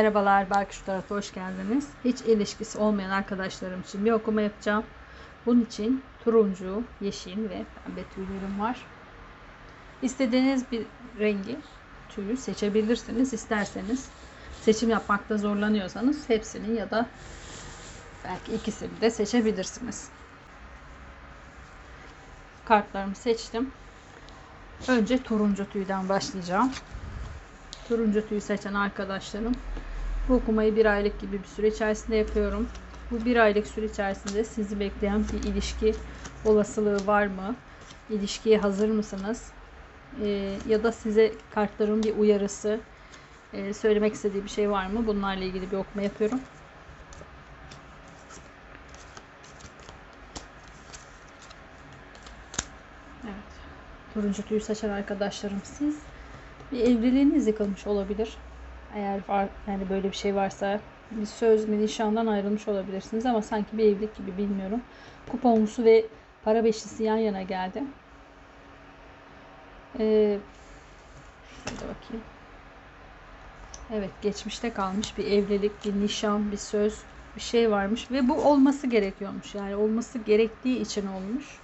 Merhabalar, 0.00 0.50
belki 0.50 0.76
şu 0.76 0.84
tarafa 0.84 1.14
hoş 1.14 1.32
geldiniz. 1.32 1.88
Hiç 2.04 2.20
ilişkisi 2.20 2.78
olmayan 2.78 3.10
arkadaşlarım 3.10 3.80
için 3.80 4.04
bir 4.04 4.12
okuma 4.12 4.40
yapacağım. 4.40 4.84
Bunun 5.46 5.60
için 5.60 6.02
turuncu, 6.24 6.82
yeşil 7.00 7.42
ve 7.44 7.64
pembe 7.84 8.04
tüylerim 8.14 8.60
var. 8.60 8.86
İstediğiniz 10.02 10.64
bir 10.72 10.86
rengi, 11.18 11.58
tüyü 12.08 12.36
seçebilirsiniz. 12.36 13.32
İsterseniz 13.32 14.08
seçim 14.62 14.90
yapmakta 14.90 15.36
zorlanıyorsanız 15.38 16.28
hepsini 16.28 16.76
ya 16.76 16.90
da 16.90 17.06
belki 18.24 18.54
ikisini 18.54 19.00
de 19.00 19.10
seçebilirsiniz. 19.10 20.08
Kartlarımı 22.64 23.14
seçtim. 23.14 23.70
Önce 24.88 25.22
turuncu 25.22 25.70
tüyden 25.70 26.08
başlayacağım. 26.08 26.72
Turuncu 27.88 28.28
tüyü 28.28 28.40
seçen 28.40 28.74
arkadaşlarım 28.74 29.54
bu 30.30 30.34
okumayı 30.34 30.76
bir 30.76 30.86
aylık 30.86 31.20
gibi 31.20 31.42
bir 31.42 31.48
süre 31.48 31.68
içerisinde 31.68 32.16
yapıyorum. 32.16 32.68
Bu 33.10 33.24
bir 33.24 33.36
aylık 33.36 33.66
süre 33.66 33.86
içerisinde 33.86 34.44
sizi 34.44 34.80
bekleyen 34.80 35.24
bir 35.32 35.50
ilişki 35.50 35.94
olasılığı 36.44 37.06
var 37.06 37.26
mı? 37.26 37.56
İlişkiye 38.10 38.58
hazır 38.58 38.88
mısınız? 38.88 39.50
Ee, 40.22 40.56
ya 40.68 40.82
da 40.82 40.92
size 40.92 41.32
kartların 41.54 42.02
bir 42.02 42.16
uyarısı, 42.16 42.80
e, 43.52 43.74
söylemek 43.74 44.14
istediği 44.14 44.44
bir 44.44 44.48
şey 44.48 44.70
var 44.70 44.86
mı? 44.86 45.06
Bunlarla 45.06 45.44
ilgili 45.44 45.70
bir 45.70 45.76
okuma 45.76 46.02
yapıyorum. 46.02 46.40
Evet. 53.24 53.34
Turuncu 54.14 54.42
tüyü 54.42 54.60
seçen 54.60 54.88
arkadaşlarım 54.88 55.60
siz 55.64 55.98
bir 56.72 56.80
evliliğiniz 56.80 57.46
yıkılmış 57.46 57.86
olabilir. 57.86 58.36
Eğer 58.96 59.20
var, 59.28 59.48
yani 59.68 59.90
böyle 59.90 60.10
bir 60.10 60.16
şey 60.16 60.34
varsa 60.34 60.80
bir 61.10 61.26
söz 61.26 61.68
bir 61.68 61.78
nişandan 61.78 62.26
ayrılmış 62.26 62.68
olabilirsiniz 62.68 63.26
ama 63.26 63.42
sanki 63.42 63.78
bir 63.78 63.84
evlilik 63.84 64.16
gibi 64.16 64.38
bilmiyorum. 64.38 64.80
Kuponlusu 65.30 65.84
ve 65.84 66.04
para 66.44 66.64
beşlisi 66.64 67.02
yan 67.02 67.16
yana 67.16 67.42
geldi. 67.42 67.82
Ee, 69.98 70.38
şurada 71.64 71.80
bakayım. 71.80 72.24
Evet 73.92 74.10
geçmişte 74.22 74.72
kalmış 74.72 75.18
bir 75.18 75.24
evlilik, 75.24 75.84
bir 75.84 76.00
nişan, 76.04 76.52
bir 76.52 76.56
söz, 76.56 76.98
bir 77.36 77.40
şey 77.40 77.70
varmış 77.70 78.10
ve 78.10 78.28
bu 78.28 78.34
olması 78.34 78.86
gerekiyormuş. 78.86 79.54
Yani 79.54 79.76
olması 79.76 80.18
gerektiği 80.18 80.80
için 80.80 81.06
olmuş. 81.06 81.58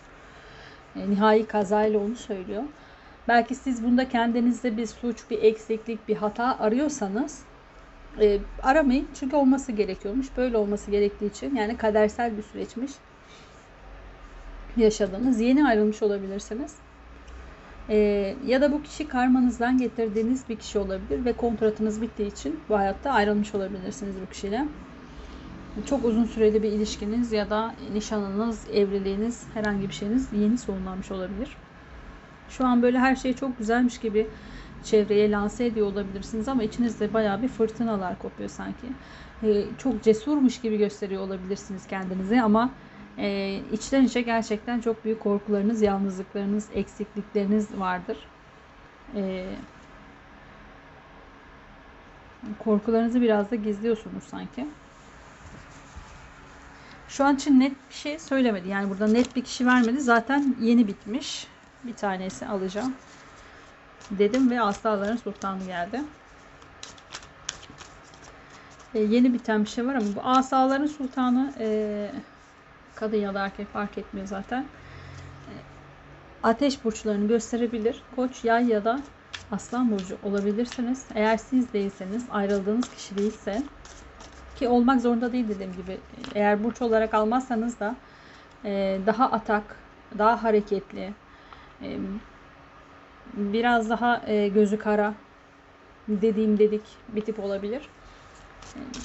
E, 0.97 1.11
nihai 1.11 1.47
kazayla 1.47 1.99
onu 1.99 2.17
söylüyor. 2.17 2.63
Belki 3.29 3.55
siz 3.55 3.85
bunda 3.85 4.09
kendinizde 4.09 4.77
bir 4.77 4.87
suç, 4.87 5.31
bir 5.31 5.43
eksiklik, 5.43 6.09
bir 6.09 6.17
hata 6.17 6.59
arıyorsanız 6.59 7.43
e, 8.21 8.39
aramayın. 8.63 9.09
Çünkü 9.21 9.37
olması 9.37 9.73
gerekiyormuş. 9.73 10.27
Böyle 10.37 10.57
olması 10.57 10.91
gerektiği 10.91 11.31
için. 11.31 11.55
Yani 11.55 11.77
kadersel 11.77 12.37
bir 12.37 12.43
süreçmiş. 12.43 12.93
Yaşadığınız. 14.77 15.41
Yeni 15.41 15.67
ayrılmış 15.67 16.03
olabilirsiniz. 16.03 16.75
E, 17.89 17.97
ya 18.47 18.61
da 18.61 18.73
bu 18.73 18.83
kişi 18.83 19.09
karmanızdan 19.09 19.79
getirdiğiniz 19.79 20.49
bir 20.49 20.57
kişi 20.57 20.79
olabilir 20.79 21.25
ve 21.25 21.33
kontratınız 21.33 22.03
bittiği 22.03 22.33
için 22.33 22.61
bu 22.69 22.77
hayatta 22.77 23.11
ayrılmış 23.11 23.55
olabilirsiniz 23.55 24.17
bu 24.27 24.31
kişiyle. 24.31 24.65
Çok 25.87 26.05
uzun 26.05 26.25
süreli 26.25 26.63
bir 26.63 26.73
ilişkiniz 26.73 27.33
ya 27.33 27.51
da 27.51 27.75
nişanınız, 27.93 28.67
evliliğiniz, 28.73 29.43
herhangi 29.55 29.89
bir 29.89 29.95
şeyiniz 29.95 30.29
yeni 30.33 30.59
sonlanmış 30.59 31.11
olabilir. 31.11 31.57
Şu 32.49 32.67
an 32.67 32.83
böyle 32.83 32.99
her 32.99 33.17
şey 33.17 33.35
çok 33.35 33.59
güzelmiş 33.59 33.99
gibi 33.99 34.27
çevreye 34.85 35.31
lanse 35.31 35.67
ediyor 35.67 35.87
olabilirsiniz 35.87 36.49
ama 36.49 36.62
içinizde 36.62 37.15
bayağı 37.15 37.43
bir 37.43 37.49
fırtınalar 37.49 38.19
kopuyor 38.19 38.51
sanki. 38.51 38.87
Ee, 39.43 39.65
çok 39.79 40.03
cesurmuş 40.03 40.61
gibi 40.61 40.79
gösteriyor 40.79 41.23
olabilirsiniz 41.23 41.87
kendinizi 41.87 42.43
ama 42.43 42.71
e, 43.19 43.56
içten 43.73 44.05
içe 44.05 44.23
gerçekten 44.23 44.81
çok 44.81 45.05
büyük 45.05 45.21
korkularınız, 45.21 45.83
yalnızlıklarınız, 45.83 46.69
eksiklikleriniz 46.75 47.79
vardır. 47.79 48.19
Ee, 49.15 49.47
korkularınızı 52.59 53.23
biraz 53.23 53.51
da 53.51 53.56
gizliyorsunuz 53.56 54.25
sanki. 54.25 54.67
Şu 57.09 57.25
an 57.25 57.35
için 57.35 57.61
net 57.61 57.73
bir 57.89 57.95
şey 57.95 58.19
söylemedi. 58.19 58.69
Yani 58.69 58.91
burada 58.91 59.06
net 59.06 59.37
bir 59.37 59.45
kişi 59.45 59.67
vermedi. 59.67 60.01
Zaten 60.01 60.56
yeni 60.61 60.89
bitmiş 60.89 61.49
bir 61.87 61.95
tanesi 61.95 62.47
alacağım 62.47 62.95
dedim 64.11 64.51
ve 64.51 64.61
asaların 64.61 65.17
sultanı 65.17 65.65
geldi. 65.65 66.01
E, 68.95 68.99
yeni 68.99 69.35
biten 69.35 69.65
bir 69.65 69.69
şey 69.69 69.87
var 69.87 69.95
ama 69.95 70.07
bu 70.17 70.21
asaların 70.23 70.87
sultanı 70.87 71.53
e, 71.59 72.11
kadın 72.95 73.17
ya 73.17 73.35
da 73.35 73.45
erkek 73.45 73.73
fark 73.73 73.99
etmiyor 73.99 74.27
zaten. 74.27 74.61
E, 74.61 75.53
ateş 76.43 76.85
burçlarını 76.85 77.29
gösterebilir. 77.29 78.03
Koç, 78.17 78.45
yay 78.45 78.67
ya 78.67 78.85
da 78.85 79.01
aslan 79.53 79.91
burcu 79.91 80.17
olabilirsiniz. 80.23 81.05
Eğer 81.15 81.37
siz 81.37 81.73
değilseniz, 81.73 82.25
ayrıldığınız 82.31 82.91
kişi 82.91 83.19
değilse 83.19 83.63
ki 84.57 84.69
olmak 84.69 85.01
zorunda 85.01 85.33
değil 85.33 85.49
dediğim 85.49 85.73
gibi. 85.73 85.99
Eğer 86.35 86.65
burç 86.65 86.83
olarak 86.83 87.15
almazsanız 87.15 87.81
da 87.81 87.95
e, 88.65 89.01
daha 89.07 89.31
atak, 89.31 89.77
daha 90.19 90.43
hareketli, 90.43 91.13
biraz 93.34 93.91
daha 93.91 94.22
e, 94.26 94.48
gözü 94.48 94.78
kara 94.78 95.14
dediğim 96.09 96.59
dedik 96.59 96.82
bir 97.09 97.20
tip 97.20 97.41
olabilir. 97.41 97.88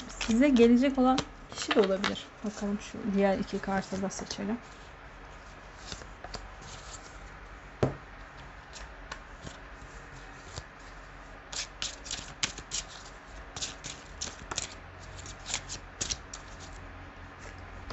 Size 0.08 0.50
gelecek 0.50 0.98
olan 0.98 1.18
kişi 1.52 1.76
de 1.76 1.80
olabilir. 1.80 2.26
Bakalım 2.46 2.80
şu 2.82 2.98
diğer 3.16 3.38
iki 3.38 3.60
kartı 3.60 4.02
da 4.02 4.10
seçelim. 4.10 4.58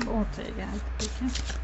Ortaya 0.08 0.48
geldi 0.48 0.82
peki. 0.98 1.58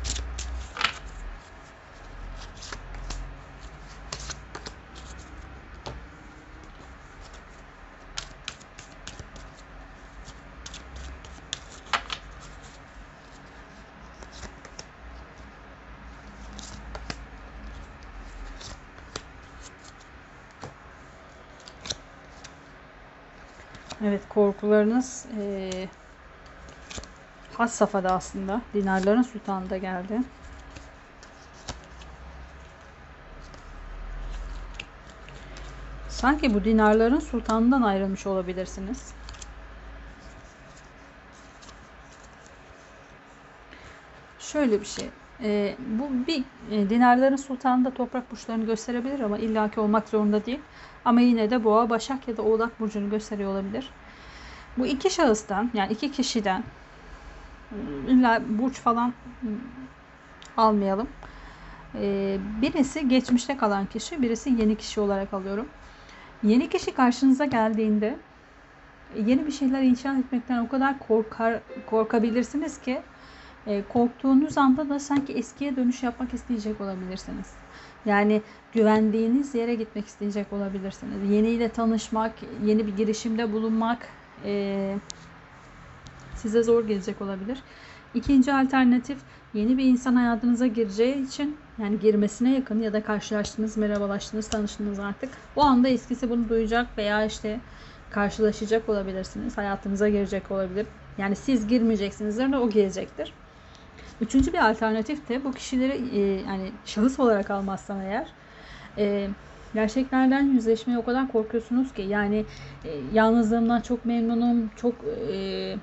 Evet 24.64 24.70
korkularınız 24.70 25.26
e, 25.40 25.70
has 27.54 27.74
safhada 27.74 28.12
aslında. 28.12 28.60
Dinarların 28.74 29.22
sultanı 29.22 29.70
da 29.70 29.76
geldi. 29.76 30.20
Sanki 36.08 36.54
bu 36.54 36.64
dinarların 36.64 37.18
sultanından 37.18 37.82
ayrılmış 37.82 38.26
olabilirsiniz. 38.26 39.14
Şöyle 44.38 44.80
bir 44.80 44.86
şey. 44.86 45.10
E, 45.42 45.76
bu 45.78 46.26
bir 46.26 46.44
e, 46.70 46.90
dinarların 46.90 47.36
sultanı 47.36 47.84
da 47.84 47.94
toprak 47.94 48.30
burçlarını 48.32 48.66
gösterebilir 48.66 49.20
ama 49.20 49.38
illaki 49.38 49.80
olmak 49.80 50.08
zorunda 50.08 50.46
değil. 50.46 50.60
Ama 51.04 51.20
yine 51.20 51.50
de 51.50 51.64
boğa, 51.64 51.90
başak 51.90 52.28
ya 52.28 52.36
da 52.36 52.42
oğlak 52.42 52.80
burcunu 52.80 53.10
gösteriyor 53.10 53.50
olabilir. 53.50 53.90
Bu 54.78 54.86
iki 54.86 55.10
şahıstan 55.10 55.70
yani 55.74 55.92
iki 55.92 56.12
kişiden 56.12 56.62
illa 58.08 58.42
burç 58.48 58.80
falan 58.80 59.12
almayalım. 60.56 61.08
E, 61.94 62.38
birisi 62.62 63.08
geçmişte 63.08 63.56
kalan 63.56 63.86
kişi, 63.86 64.22
birisi 64.22 64.50
yeni 64.50 64.76
kişi 64.76 65.00
olarak 65.00 65.34
alıyorum. 65.34 65.68
Yeni 66.42 66.68
kişi 66.68 66.94
karşınıza 66.94 67.44
geldiğinde 67.44 68.16
yeni 69.26 69.46
bir 69.46 69.52
şeyler 69.52 69.82
inşa 69.82 70.18
etmekten 70.18 70.64
o 70.64 70.68
kadar 70.68 70.98
korkar 70.98 71.60
korkabilirsiniz 71.86 72.80
ki 72.80 73.02
e, 73.66 73.82
korktuğunuz 73.88 74.58
anda 74.58 74.88
da 74.88 75.00
sanki 75.00 75.32
eskiye 75.32 75.76
dönüş 75.76 76.02
yapmak 76.02 76.34
isteyecek 76.34 76.80
olabilirsiniz. 76.80 77.46
Yani 78.06 78.42
güvendiğiniz 78.72 79.54
yere 79.54 79.74
gitmek 79.74 80.06
isteyecek 80.06 80.52
olabilirsiniz. 80.52 81.30
Yeniyle 81.30 81.68
tanışmak, 81.68 82.32
yeni 82.64 82.86
bir 82.86 82.96
girişimde 82.96 83.52
bulunmak 83.52 84.08
e, 84.44 84.94
size 86.36 86.62
zor 86.62 86.86
gelecek 86.86 87.22
olabilir. 87.22 87.58
İkinci 88.14 88.54
alternatif 88.54 89.18
yeni 89.54 89.78
bir 89.78 89.84
insan 89.84 90.14
hayatınıza 90.14 90.66
gireceği 90.66 91.26
için 91.26 91.56
yani 91.78 92.00
girmesine 92.00 92.54
yakın 92.54 92.80
ya 92.80 92.92
da 92.92 93.02
karşılaştınız, 93.02 93.76
merhabalaştınız, 93.76 94.48
tanıştınız 94.48 94.98
artık. 94.98 95.30
O 95.56 95.62
anda 95.62 95.88
eskisi 95.88 96.30
bunu 96.30 96.48
duyacak 96.48 96.98
veya 96.98 97.24
işte 97.24 97.60
karşılaşacak 98.10 98.88
olabilirsiniz. 98.88 99.58
Hayatınıza 99.58 100.08
girecek 100.08 100.50
olabilir. 100.50 100.86
Yani 101.18 101.36
siz 101.36 101.68
girmeyeceksinizdir 101.68 102.52
de 102.52 102.56
o 102.56 102.70
gelecektir. 102.70 103.32
Üçüncü 104.20 104.52
bir 104.52 104.70
alternatif 104.70 105.28
de 105.28 105.44
bu 105.44 105.52
kişileri 105.52 106.18
e, 106.18 106.20
yani 106.20 106.70
şahıs 106.84 107.20
olarak 107.20 107.50
almazsam 107.50 108.00
eğer 108.00 108.26
e, 108.98 109.28
gerçeklerden 109.74 110.42
yüzleşmeye 110.42 110.98
o 110.98 111.04
kadar 111.04 111.32
korkuyorsunuz 111.32 111.92
ki 111.92 112.02
yani 112.02 112.44
e, 112.84 112.90
yalnızlığımdan 113.12 113.80
çok 113.80 114.04
memnunum, 114.04 114.70
çok 114.76 114.94
e, 115.32 115.76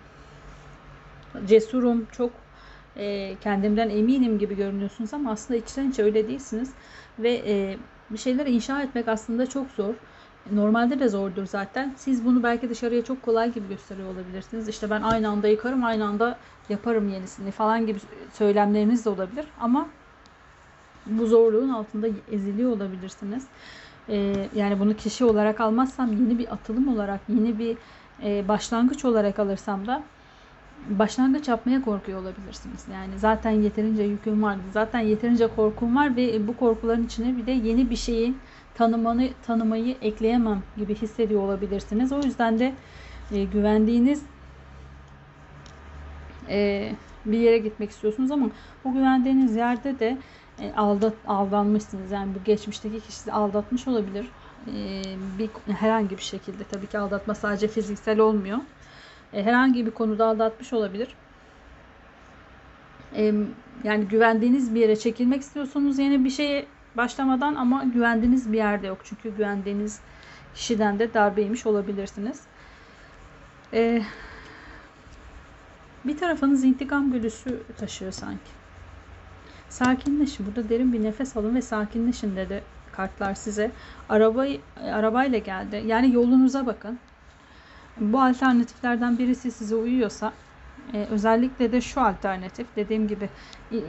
cesurum, 1.45 2.07
çok 2.11 2.31
e, 2.97 3.35
kendimden 3.41 3.89
eminim 3.89 4.39
gibi 4.39 4.55
görünüyorsunuz 4.55 5.13
ama 5.13 5.31
aslında 5.31 5.59
içten 5.59 5.89
içe 5.89 6.03
öyle 6.03 6.27
değilsiniz 6.27 6.69
ve 7.19 7.41
e, 7.47 7.77
bir 8.09 8.17
şeyleri 8.17 8.51
inşa 8.51 8.81
etmek 8.81 9.07
aslında 9.07 9.49
çok 9.49 9.71
zor. 9.71 9.93
Normalde 10.51 10.99
de 10.99 11.09
zordur 11.09 11.45
zaten. 11.45 11.93
Siz 11.97 12.25
bunu 12.25 12.43
belki 12.43 12.69
dışarıya 12.69 13.03
çok 13.03 13.21
kolay 13.21 13.53
gibi 13.53 13.67
gösteriyor 13.69 14.13
olabilirsiniz. 14.13 14.67
İşte 14.67 14.89
ben 14.89 15.01
aynı 15.01 15.29
anda 15.29 15.47
yıkarım, 15.47 15.83
aynı 15.83 16.05
anda 16.05 16.37
yaparım 16.69 17.09
yenisini 17.09 17.51
falan 17.51 17.87
gibi 17.87 17.99
söylemleriniz 18.33 19.05
de 19.05 19.09
olabilir. 19.09 19.45
Ama 19.59 19.87
bu 21.05 21.25
zorluğun 21.25 21.69
altında 21.69 22.07
eziliyor 22.31 22.71
olabilirsiniz. 22.71 23.43
Ee, 24.09 24.49
yani 24.55 24.79
bunu 24.79 24.95
kişi 24.95 25.25
olarak 25.25 25.61
almazsam, 25.61 26.11
yeni 26.11 26.37
bir 26.39 26.53
atılım 26.53 26.87
olarak, 26.87 27.19
yeni 27.29 27.59
bir 27.59 27.77
e, 28.23 28.47
başlangıç 28.47 29.05
olarak 29.05 29.39
alırsam 29.39 29.87
da 29.87 30.03
başlangıç 30.89 31.47
yapmaya 31.47 31.81
korkuyor 31.81 32.21
olabilirsiniz. 32.21 32.87
Yani 32.93 33.19
zaten 33.19 33.51
yeterince 33.51 34.03
yüküm 34.03 34.43
vardı. 34.43 34.61
Zaten 34.71 34.99
yeterince 34.99 35.47
korkum 35.47 35.95
var 35.95 36.15
ve 36.15 36.47
bu 36.47 36.57
korkuların 36.57 37.05
içine 37.05 37.37
bir 37.37 37.47
de 37.47 37.51
yeni 37.51 37.89
bir 37.89 37.95
şeyi 37.95 38.33
tanımanı 38.73 39.29
tanımayı 39.41 39.95
ekleyemem 40.01 40.63
gibi 40.77 40.95
hissediyor 40.95 41.41
olabilirsiniz. 41.41 42.11
O 42.11 42.21
yüzden 42.21 42.59
de 42.59 42.73
e, 43.31 43.43
güvendiğiniz 43.45 44.23
e, 46.49 46.91
bir 47.25 47.39
yere 47.39 47.57
gitmek 47.57 47.91
istiyorsunuz 47.91 48.31
ama 48.31 48.49
o 48.83 48.93
güvendiğiniz 48.93 49.55
yerde 49.55 49.99
de 49.99 50.17
e, 50.61 50.73
aldat 50.73 51.13
aldanmışsınız. 51.27 52.11
Yani 52.11 52.35
bu 52.35 52.43
geçmişteki 52.43 52.99
kişi 52.99 53.17
sizi 53.17 53.31
aldatmış 53.31 53.87
olabilir. 53.87 54.27
E, 54.67 55.03
bir 55.37 55.49
herhangi 55.73 56.17
bir 56.17 56.21
şekilde 56.21 56.63
tabii 56.63 56.87
ki 56.87 56.99
aldatma 56.99 57.35
sadece 57.35 57.67
fiziksel 57.67 58.19
olmuyor. 58.19 58.57
E, 59.33 59.43
herhangi 59.43 59.85
bir 59.85 59.91
konuda 59.91 60.25
aldatmış 60.25 60.73
olabilir. 60.73 61.15
Yani 63.83 64.07
güvendiğiniz 64.09 64.75
bir 64.75 64.79
yere 64.79 64.95
çekilmek 64.95 65.41
istiyorsunuz 65.41 65.99
yeni 65.99 66.25
bir 66.25 66.29
şeye 66.29 66.65
başlamadan 66.97 67.55
ama 67.55 67.83
güvendiğiniz 67.83 68.51
bir 68.51 68.57
yerde 68.57 68.87
yok. 68.87 68.97
Çünkü 69.03 69.35
güvendiğiniz 69.37 69.99
kişiden 70.55 70.99
de 70.99 71.13
darbe 71.13 71.41
yemiş 71.41 71.65
olabilirsiniz. 71.65 72.41
Bir 76.05 76.17
tarafınız 76.17 76.63
intikam 76.63 77.11
güdüsü 77.11 77.63
taşıyor 77.77 78.11
sanki. 78.11 78.60
Sakinleşin. 79.71 80.45
Burada 80.45 80.69
derin 80.69 80.93
bir 80.93 81.03
nefes 81.03 81.37
alın 81.37 81.55
ve 81.55 81.61
sakinleşin 81.61 82.35
dedi 82.35 82.63
kartlar 82.91 83.35
size. 83.35 83.71
Arabayı 84.09 84.59
arabayla 84.83 85.37
geldi. 85.37 85.83
Yani 85.85 86.13
yolunuza 86.13 86.65
bakın. 86.65 86.99
Bu 87.99 88.21
alternatiflerden 88.21 89.17
birisi 89.17 89.51
size 89.51 89.75
uyuyorsa 89.75 90.33
e, 90.93 91.05
özellikle 91.11 91.71
de 91.71 91.81
şu 91.81 92.01
alternatif 92.01 92.67
dediğim 92.75 93.07
gibi 93.07 93.29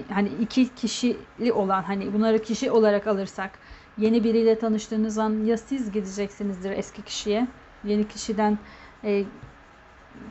hani 0.08 0.28
iki 0.40 0.74
kişili 0.74 1.52
olan 1.52 1.82
hani 1.82 2.12
bunları 2.12 2.42
kişi 2.42 2.70
olarak 2.70 3.06
alırsak 3.06 3.50
yeni 3.98 4.24
biriyle 4.24 4.58
tanıştığınız 4.58 5.18
an 5.18 5.44
ya 5.44 5.56
siz 5.56 5.92
gideceksinizdir 5.92 6.70
eski 6.70 7.02
kişiye 7.02 7.46
yeni 7.84 8.08
kişiden 8.08 8.58
e, 9.04 9.24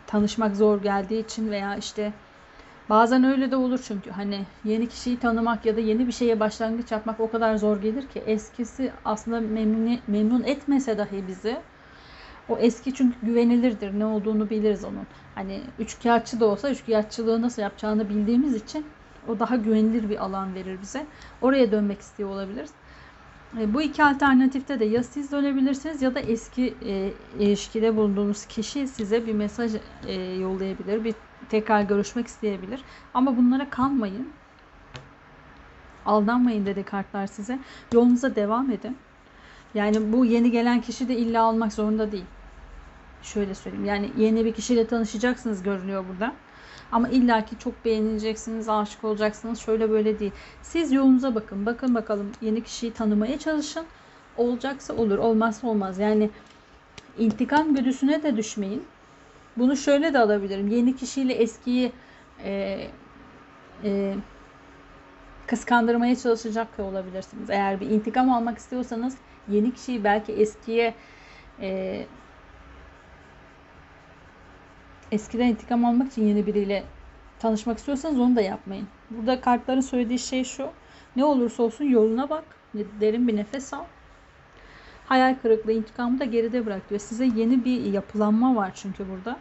tanışmak 0.07 0.55
zor 0.55 0.81
geldiği 0.81 1.23
için 1.23 1.51
veya 1.51 1.75
işte 1.75 2.13
bazen 2.91 3.23
öyle 3.23 3.51
de 3.51 3.55
olur 3.55 3.79
çünkü 3.87 4.09
hani 4.09 4.39
yeni 4.63 4.89
kişiyi 4.89 5.19
tanımak 5.19 5.65
ya 5.65 5.75
da 5.75 5.79
yeni 5.79 6.07
bir 6.07 6.11
şeye 6.11 6.39
başlangıç 6.39 6.91
yapmak 6.91 7.19
o 7.19 7.31
kadar 7.31 7.55
zor 7.55 7.81
gelir 7.81 8.07
ki 8.07 8.19
eskisi 8.25 8.91
aslında 9.05 9.39
memnun, 9.39 9.99
memnun 10.07 10.43
etmese 10.43 10.97
dahi 10.97 11.23
bizi 11.27 11.57
o 12.49 12.57
eski 12.57 12.93
çünkü 12.93 13.15
güvenilirdir. 13.23 13.99
Ne 13.99 14.05
olduğunu 14.05 14.49
biliriz 14.49 14.83
onun. 14.83 15.07
Hani 15.35 15.61
üçkağıtçı 15.79 16.39
da 16.39 16.45
olsa 16.45 16.71
üçkağıtçılığı 16.71 17.41
nasıl 17.41 17.61
yapacağını 17.61 18.09
bildiğimiz 18.09 18.55
için 18.55 18.85
o 19.27 19.39
daha 19.39 19.55
güvenilir 19.55 20.09
bir 20.09 20.23
alan 20.25 20.55
verir 20.55 20.77
bize. 20.81 21.05
Oraya 21.41 21.71
dönmek 21.71 22.01
istiyor 22.01 22.29
olabiliriz. 22.29 22.71
E, 23.59 23.73
bu 23.73 23.81
iki 23.81 24.03
alternatifte 24.03 24.79
de 24.79 24.85
ya 24.85 25.03
siz 25.03 25.31
dönebilirsiniz 25.31 26.01
ya 26.01 26.15
da 26.15 26.19
eski 26.19 26.73
e, 26.85 27.11
ilişkide 27.39 27.97
bulunduğunuz 27.97 28.45
kişi 28.45 28.87
size 28.87 29.27
bir 29.27 29.33
mesaj 29.33 29.75
e, 30.07 30.13
yollayabilir. 30.13 31.03
Bir 31.03 31.15
tekrar 31.51 31.81
görüşmek 31.81 32.27
isteyebilir. 32.27 32.81
Ama 33.13 33.37
bunlara 33.37 33.69
kanmayın. 33.69 34.29
Aldanmayın 36.05 36.65
dedi 36.65 36.83
kartlar 36.83 37.27
size. 37.27 37.59
Yolunuza 37.93 38.35
devam 38.35 38.71
edin. 38.71 38.97
Yani 39.73 40.13
bu 40.13 40.25
yeni 40.25 40.51
gelen 40.51 40.81
kişi 40.81 41.07
de 41.07 41.15
illa 41.15 41.43
almak 41.43 41.73
zorunda 41.73 42.11
değil. 42.11 42.25
Şöyle 43.23 43.55
söyleyeyim. 43.55 43.85
Yani 43.85 44.11
yeni 44.17 44.45
bir 44.45 44.53
kişiyle 44.53 44.87
tanışacaksınız 44.87 45.63
görünüyor 45.63 46.05
burada. 46.09 46.33
Ama 46.91 47.09
illaki 47.09 47.59
çok 47.59 47.85
beğenileceksiniz, 47.85 48.69
aşık 48.69 49.03
olacaksınız. 49.03 49.59
Şöyle 49.59 49.89
böyle 49.89 50.19
değil. 50.19 50.31
Siz 50.61 50.91
yolunuza 50.91 51.35
bakın. 51.35 51.65
Bakın 51.65 51.95
bakalım 51.95 52.31
yeni 52.41 52.63
kişiyi 52.63 52.93
tanımaya 52.93 53.39
çalışın. 53.39 53.85
Olacaksa 54.37 54.93
olur, 54.93 55.17
olmazsa 55.17 55.67
olmaz. 55.67 55.99
Yani 55.99 56.29
intikam 57.17 57.75
güdüsüne 57.75 58.23
de 58.23 58.37
düşmeyin. 58.37 58.83
Bunu 59.57 59.77
şöyle 59.77 60.13
de 60.13 60.19
alabilirim. 60.19 60.67
Yeni 60.67 60.95
kişiyle 60.95 61.33
eskiyi 61.33 61.91
e, 62.43 62.87
e, 63.83 64.15
kıskandırmaya 65.47 66.15
çalışacak 66.15 66.67
olabilirsiniz. 66.79 67.49
Eğer 67.49 67.79
bir 67.81 67.89
intikam 67.89 68.31
almak 68.31 68.57
istiyorsanız 68.57 69.17
yeni 69.47 69.73
kişiyi 69.73 70.03
belki 70.03 70.31
eskiye 70.31 70.95
e, 71.61 72.01
eskiden 75.11 75.47
intikam 75.47 75.85
almak 75.85 76.11
için 76.11 76.27
yeni 76.27 76.47
biriyle 76.47 76.83
tanışmak 77.39 77.77
istiyorsanız 77.77 78.19
onu 78.19 78.35
da 78.35 78.41
yapmayın. 78.41 78.87
Burada 79.09 79.41
kartların 79.41 79.81
söylediği 79.81 80.19
şey 80.19 80.43
şu. 80.43 80.69
Ne 81.15 81.25
olursa 81.25 81.63
olsun 81.63 81.85
yoluna 81.85 82.29
bak. 82.29 82.43
Derin 82.73 83.27
bir 83.27 83.35
nefes 83.35 83.73
al. 83.73 83.83
Hayal 85.11 85.35
kırıklığı, 85.41 85.71
intikamı 85.71 86.19
da 86.19 86.25
geride 86.25 86.65
bırak 86.65 86.89
diyor. 86.89 87.01
Size 87.01 87.25
yeni 87.25 87.65
bir 87.65 87.81
yapılanma 87.81 88.55
var 88.55 88.71
çünkü 88.75 89.09
burada. 89.09 89.39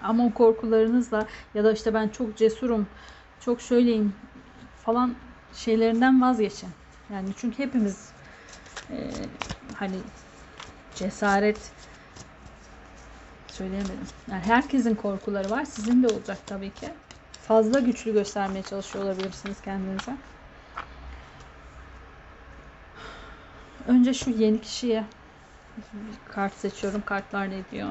Ama 0.00 0.26
o 0.26 0.34
korkularınızla 0.34 1.26
ya 1.54 1.64
da 1.64 1.72
işte 1.72 1.94
ben 1.94 2.08
çok 2.08 2.36
cesurum, 2.36 2.86
çok 3.40 3.60
şöyleyim 3.60 4.12
falan 4.84 5.14
şeylerinden 5.52 6.22
vazgeçin. 6.22 6.68
Yani 7.10 7.32
çünkü 7.36 7.58
hepimiz 7.58 8.12
e, 8.90 9.28
hani 9.74 9.96
cesaret 10.94 11.72
söyleyemedim. 13.48 14.08
Yani 14.30 14.40
herkesin 14.42 14.94
korkuları 14.94 15.50
var. 15.50 15.64
Sizin 15.64 16.02
de 16.02 16.08
olacak 16.08 16.38
tabii 16.46 16.70
ki. 16.74 16.92
Fazla 17.40 17.78
güçlü 17.80 18.12
göstermeye 18.12 18.62
çalışıyor 18.62 19.04
olabilirsiniz 19.04 19.60
kendinize. 19.60 20.16
Önce 23.88 24.14
şu 24.14 24.30
yeni 24.30 24.60
kişiye 24.60 25.04
bir 25.76 26.32
kart 26.32 26.54
seçiyorum. 26.54 27.02
Kartlar 27.06 27.50
ne 27.50 27.60
diyor? 27.70 27.88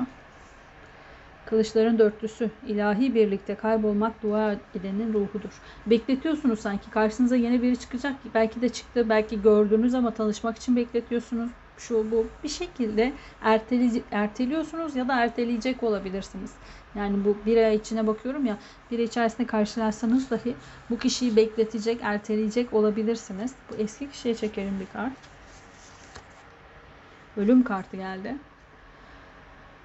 Kılıçların 1.45 1.99
dörtlüsü. 1.99 2.51
ilahi 2.67 3.15
birlikte 3.15 3.55
kaybolmak 3.55 4.21
dua 4.23 4.55
edenin 4.75 5.13
ruhudur. 5.13 5.61
Bekletiyorsunuz 5.85 6.59
sanki. 6.59 6.89
Karşınıza 6.89 7.35
yeni 7.35 7.61
biri 7.61 7.79
çıkacak. 7.79 8.15
Belki 8.33 8.61
de 8.61 8.69
çıktı. 8.69 9.09
Belki 9.09 9.41
gördünüz 9.41 9.93
ama 9.93 10.13
tanışmak 10.13 10.57
için 10.57 10.75
bekletiyorsunuz. 10.75 11.51
Şu 11.77 12.11
bu. 12.11 12.27
Bir 12.43 12.49
şekilde 12.49 13.13
erteli, 13.41 14.03
erteliyorsunuz 14.11 14.95
ya 14.95 15.07
da 15.07 15.19
erteleyecek 15.23 15.83
olabilirsiniz. 15.83 16.51
Yani 16.95 17.25
bu 17.25 17.45
bir 17.45 17.57
ay 17.57 17.75
içine 17.75 18.07
bakıyorum 18.07 18.45
ya. 18.45 18.57
Bir 18.91 18.99
ay 18.99 19.05
içerisinde 19.05 19.47
karşılarsanız 19.47 20.29
dahi 20.29 20.55
bu 20.89 20.97
kişiyi 20.97 21.35
bekletecek, 21.35 21.99
erteleyecek 22.03 22.73
olabilirsiniz. 22.73 23.55
Bu 23.69 23.75
eski 23.75 24.09
kişiye 24.09 24.35
çekelim 24.35 24.79
bir 24.79 24.85
kart. 24.85 25.32
Ölüm 27.37 27.63
kartı 27.63 27.97
geldi. 27.97 28.35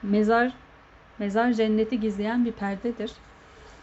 Mezar 0.02 0.52
Mezar 1.18 1.52
cenneti 1.52 2.00
gizleyen 2.00 2.44
bir 2.44 2.52
perdedir. 2.52 3.12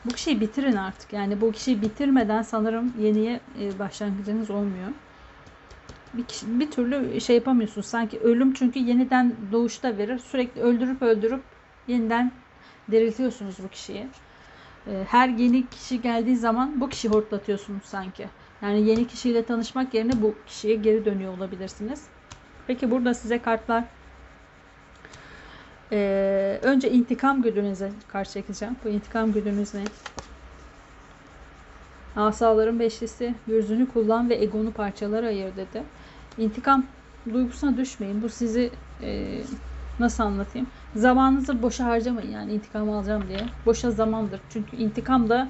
Bu 0.06 0.12
kişiyi 0.12 0.42
bitirin 0.42 0.76
artık. 0.76 1.14
Yani 1.14 1.42
bu 1.42 1.52
kişiyi 1.52 1.82
bitirmeden 1.82 2.42
sanırım 2.42 2.94
yeniye 3.00 3.40
e, 3.62 3.80
başlangıcınız 3.80 4.50
olmuyor. 4.50 4.90
Bir, 6.14 6.24
kişi, 6.24 6.60
bir 6.60 6.72
türlü 6.72 7.22
şey 7.22 7.36
yapamıyorsunuz. 7.36 7.88
Sanki 7.88 8.20
ölüm 8.20 8.54
çünkü 8.54 8.80
yeniden 8.80 9.36
doğuşta 9.52 9.98
verir. 9.98 10.18
Sürekli 10.18 10.62
öldürüp 10.62 11.02
öldürüp 11.02 11.42
yeniden 11.88 12.32
diriltiyorsunuz 12.92 13.56
bu 13.64 13.70
kişiyi. 13.70 14.08
E, 14.88 15.06
her 15.08 15.30
yeni 15.30 15.68
kişi 15.68 16.02
geldiği 16.02 16.38
zaman 16.38 16.82
bu 16.82 16.90
kişi 16.90 17.10
hortlatıyorsunuz 17.10 17.84
sanki. 17.86 18.26
Yani 18.62 18.90
yeni 18.90 19.08
kişiyle 19.08 19.46
tanışmak 19.46 19.94
yerine 19.94 20.22
bu 20.22 20.36
kişiye 20.46 20.76
geri 20.76 21.06
dönüyor 21.06 21.38
olabilirsiniz. 21.38 22.02
Peki 22.68 22.92
burada 22.92 23.14
size 23.14 23.42
kartlar 23.42 23.84
Ee, 25.92 26.60
önce 26.64 26.92
intikam 26.92 27.42
güdünüze 27.42 27.92
karşı 28.08 28.32
çekeceğim. 28.32 28.76
Bu 28.86 28.90
intikam 28.90 29.32
güdünüz 29.34 29.74
ne? 29.74 29.84
Asaların 32.16 32.80
beşlisi 32.80 33.36
yüzünü 33.48 33.88
kullan 33.90 34.30
ve 34.30 34.36
egonu 34.36 34.72
parçalara 34.72 35.28
ayır 35.28 35.56
dedi. 35.56 35.84
İntikam 36.38 36.86
duygusuna 37.34 37.78
düşmeyin. 37.78 38.22
Bu 38.22 38.30
sizi 38.30 38.72
e, 39.02 39.42
nasıl 40.00 40.24
anlatayım? 40.24 40.68
Zamanınızı 40.96 41.62
boşa 41.62 41.86
harcamayın 41.86 42.32
yani 42.32 42.54
intikam 42.54 42.90
alacağım 42.90 43.28
diye. 43.28 43.42
Boşa 43.66 43.92
zamandır. 43.92 44.40
Çünkü 44.50 44.78
intikam 44.78 45.30
da 45.30 45.50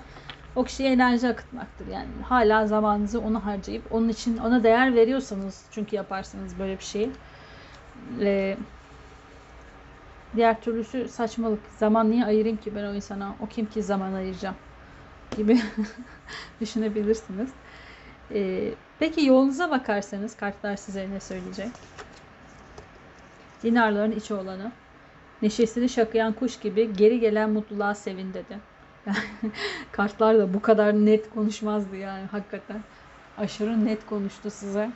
o 0.56 0.64
kişiye 0.64 0.92
enerji 0.92 1.28
akıtmaktır. 1.28 1.88
Yani 1.88 2.08
hala 2.24 2.68
zamanınızı 2.68 3.22
ona 3.22 3.46
harcayıp 3.46 3.84
onun 3.92 4.10
için 4.10 4.38
ona 4.38 4.64
değer 4.64 4.96
veriyorsanız 4.96 5.66
çünkü 5.72 5.96
yaparsınız 5.96 6.60
böyle 6.60 6.80
bir 6.80 6.84
şeyi. 6.84 7.10
Ee, 8.22 8.58
diğer 10.36 10.62
türlüsü 10.62 11.08
saçmalık. 11.08 11.60
Zaman 11.78 12.12
niye 12.12 12.26
ayırayım 12.26 12.58
ki 12.58 12.76
ben 12.76 12.84
o 12.84 12.94
insana? 12.94 13.36
O 13.40 13.48
kim 13.48 13.66
ki 13.66 13.84
zaman 13.84 14.14
ayıracağım? 14.14 14.56
Gibi 15.38 15.60
düşünebilirsiniz. 16.62 17.50
Ee, 18.34 18.72
peki 19.00 19.26
yolunuza 19.26 19.72
bakarsanız 19.72 20.38
kartlar 20.38 20.76
size 20.76 21.10
ne 21.10 21.20
söyleyecek? 21.20 21.68
Dinarların 23.64 24.12
içi 24.12 24.34
olanı. 24.34 24.72
Neşesini 25.42 25.90
şakıyan 25.90 26.34
kuş 26.34 26.60
gibi 26.60 26.94
geri 26.98 27.20
gelen 27.20 27.50
mutluluğa 27.50 27.96
sevin 27.96 28.34
dedi. 28.34 28.60
kartlar 29.92 30.38
da 30.38 30.54
bu 30.54 30.62
kadar 30.62 30.94
net 30.94 31.30
konuşmazdı 31.30 31.96
yani 31.96 32.26
hakikaten. 32.26 32.82
Aşırı 33.38 33.86
net 33.86 34.06
konuştu 34.06 34.52
size. 34.52 34.92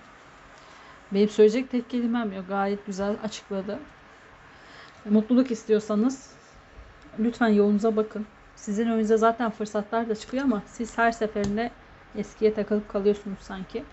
Benim 1.12 1.30
söyleyecek 1.30 1.72
tek 1.72 1.89
kelimem 1.89 2.32
yok. 2.34 2.48
Gayet 2.48 2.86
güzel 2.86 3.16
açıkladı. 3.24 3.80
Mutluluk 5.10 5.51
istiyorsanız 5.51 6.32
lütfen 7.20 7.48
yolunuza 7.48 7.96
bakın. 7.96 8.25
Sizin 8.56 8.88
önünüze 8.88 9.18
zaten 9.18 9.51
fırsatlar 9.51 10.10
da 10.10 10.16
çıkıyor 10.16 10.44
ama 10.44 10.63
siz 10.66 10.98
her 10.98 11.12
seferinde 11.12 11.72
eskiye 12.16 12.54
takılıp 12.54 12.89
kalıyorsunuz 12.89 13.39
sanki. 13.42 13.84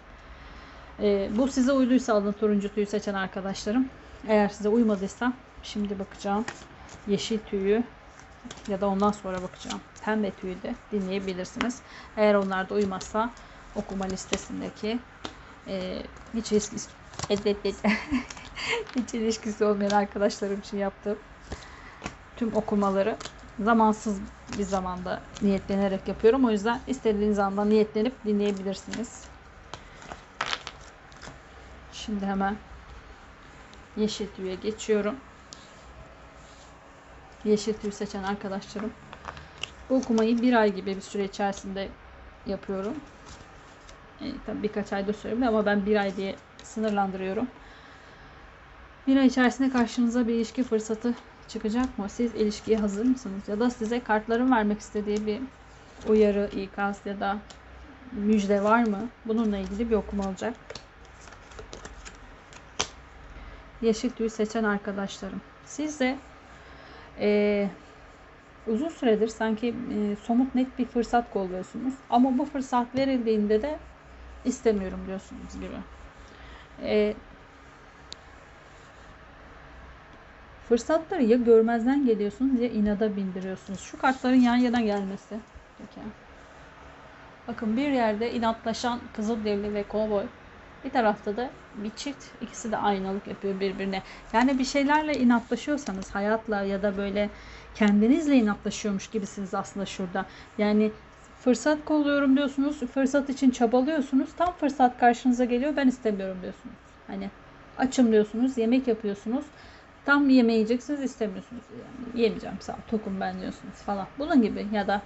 Ee, 1.01 1.31
bu 1.37 1.49
size 1.49 1.73
uyduysa 1.73 2.15
alın 2.15 2.33
turuncu 2.33 2.75
tüyü 2.75 2.87
seçen 2.87 3.15
arkadaşlarım. 3.15 3.89
Eğer 4.29 4.49
size 4.49 4.69
uymadıysa 4.69 5.33
şimdi 5.63 5.99
bakacağım. 5.99 6.45
Yeşil 7.07 7.39
tüyü 7.39 7.83
ya 8.69 8.81
da 8.81 8.87
ondan 8.89 9.11
sonra 9.11 9.43
bakacağım. 9.43 9.81
Pembe 10.01 10.31
tüyü 10.31 10.63
de 10.63 10.75
dinleyebilirsiniz. 10.93 11.83
Eğer 12.17 12.35
onlar 12.35 12.69
da 12.69 12.75
uymazsa 12.75 13.35
okuma 13.75 14.05
listesindeki 14.05 14.99
e, 15.67 16.03
hiç 16.35 16.53
ilişkisi 16.53 16.91
hiç 18.95 19.15
ilişkisi 19.15 19.65
olmayan 19.65 19.93
arkadaşlarım 19.93 20.61
için 20.61 20.79
yaptığım 20.79 21.19
tüm 22.37 22.55
okumaları 22.57 23.17
zamansız 23.59 24.21
bir 24.49 24.63
zamanda 24.63 25.23
niyetlenerek 25.43 26.09
yapıyorum. 26.09 26.45
O 26.45 26.51
yüzden 26.51 26.81
istediğiniz 26.87 27.39
anda 27.39 27.65
niyetlenip 27.65 28.25
dinleyebilirsiniz. 28.25 29.25
Şimdi 31.91 32.27
hemen 32.27 32.57
yeşil 33.97 34.27
tüye 34.35 34.55
geçiyorum. 34.55 35.17
Yeşil 37.47 37.75
tüy 37.75 37.91
seçen 37.91 38.23
arkadaşlarım. 38.23 38.93
Bu 39.91 39.95
okumayı 39.95 40.43
bir 40.43 40.53
ay 40.53 40.75
gibi 40.75 40.97
bir 40.97 41.01
süre 41.01 41.25
içerisinde 41.25 41.89
yapıyorum. 42.47 42.95
E, 44.21 44.25
tabii 44.47 44.63
birkaç 44.63 44.93
ayda 44.93 45.13
söylüyorum 45.13 45.49
ama 45.49 45.67
ben 45.67 45.87
bir 45.87 45.97
ay 45.97 46.17
diye 46.17 46.35
sınırlandırıyorum. 46.63 47.47
Bir 49.07 49.17
ay 49.17 49.27
içerisinde 49.27 49.71
karşınıza 49.71 50.29
bir 50.29 50.35
ilişki 50.35 50.63
fırsatı 50.63 51.15
çıkacak 51.49 51.99
mı? 51.99 52.09
Siz 52.09 52.35
ilişkiye 52.35 52.79
hazır 52.79 53.05
mısınız? 53.05 53.49
Ya 53.49 53.61
da 53.61 53.71
size 53.71 54.01
kartların 54.01 54.51
vermek 54.51 54.81
istediği 54.81 55.27
bir 55.27 55.41
uyarı, 56.09 56.51
ikaz 56.53 57.01
ya 57.05 57.21
da 57.21 57.37
müjde 58.13 58.65
var 58.65 58.85
mı? 58.85 59.09
Bununla 59.27 59.57
ilgili 59.59 59.91
bir 59.91 59.95
okuma 59.95 60.29
olacak. 60.29 60.55
Yeşil 63.83 64.11
tüy 64.11 64.29
seçen 64.29 64.65
arkadaşlarım. 64.65 65.41
Siz 65.65 66.01
de 66.01 66.17
e, 67.21 67.69
uzun 68.67 68.89
süredir 68.89 69.29
sanki 69.29 69.69
e, 69.69 70.17
somut 70.17 70.55
net 70.55 70.79
bir 70.79 70.85
fırsat 70.85 71.33
kolluyorsunuz. 71.33 71.95
Ama 72.11 72.39
bu 72.39 72.45
fırsat 72.45 72.95
verildiğinde 72.97 73.63
de 73.63 73.79
istemiyorum 74.45 75.01
diyorsunuz 75.07 75.55
gibi. 75.55 75.77
E, 76.83 77.15
fırsatları 80.69 81.23
ya 81.23 81.37
görmezden 81.37 82.07
geliyorsunuz 82.07 82.61
ya 82.61 82.69
inada 82.69 83.17
bindiriyorsunuz. 83.17 83.81
Şu 83.81 83.99
kartların 83.99 84.41
yan 84.41 84.57
yana 84.57 84.81
gelmesi. 84.81 85.37
Peki. 85.79 86.07
Bakın 87.49 87.77
bir 87.77 87.91
yerde 87.91 88.33
inatlaşan 88.33 89.01
Kızılderili 89.17 89.75
ve 89.75 89.83
Kovboy. 89.83 90.25
Bir 90.85 90.91
tarafta 90.91 91.37
da 91.37 91.51
bir 91.77 91.91
çift. 91.91 92.25
ikisi 92.41 92.73
de 92.73 92.77
aynalık 92.77 93.27
yapıyor 93.27 93.61
birbirine. 93.61 94.03
Yani 94.33 94.59
bir 94.59 94.65
şeylerle 94.65 95.15
inatlaşıyorsanız 95.15 96.15
hayatla 96.15 96.63
ya 96.63 96.83
da 96.83 96.97
böyle 96.97 97.31
kendinizle 97.75 98.35
inatlaşıyormuş 98.35 99.11
gibisiniz 99.11 99.55
aslında 99.55 99.87
şurada. 99.87 100.27
Yani 100.59 100.91
fırsat 101.41 101.85
kolluyorum 101.85 102.37
diyorsunuz. 102.37 102.81
Fırsat 102.81 103.31
için 103.31 103.51
çabalıyorsunuz. 103.51 104.29
Tam 104.37 104.53
fırsat 104.53 104.99
karşınıza 104.99 105.45
geliyor. 105.45 105.77
Ben 105.77 105.89
istemiyorum 105.89 106.39
diyorsunuz. 106.43 106.77
Hani 107.07 107.31
açım 107.79 108.13
diyorsunuz. 108.13 108.59
Yemek 108.59 108.89
yapıyorsunuz. 108.89 109.45
Tam 110.05 110.31
yemeği 110.31 110.57
yiyeceksiniz 110.57 111.03
istemiyorsunuz. 111.03 111.63
Yani 111.73 112.23
yemeyeceğim 112.23 112.57
sağ 112.61 112.73
ol, 112.73 112.77
tokum 112.91 113.21
ben 113.21 113.41
diyorsunuz 113.41 113.75
falan. 113.75 114.07
Bunun 114.19 114.43
gibi 114.43 114.67
ya 114.73 114.87
da 114.87 115.03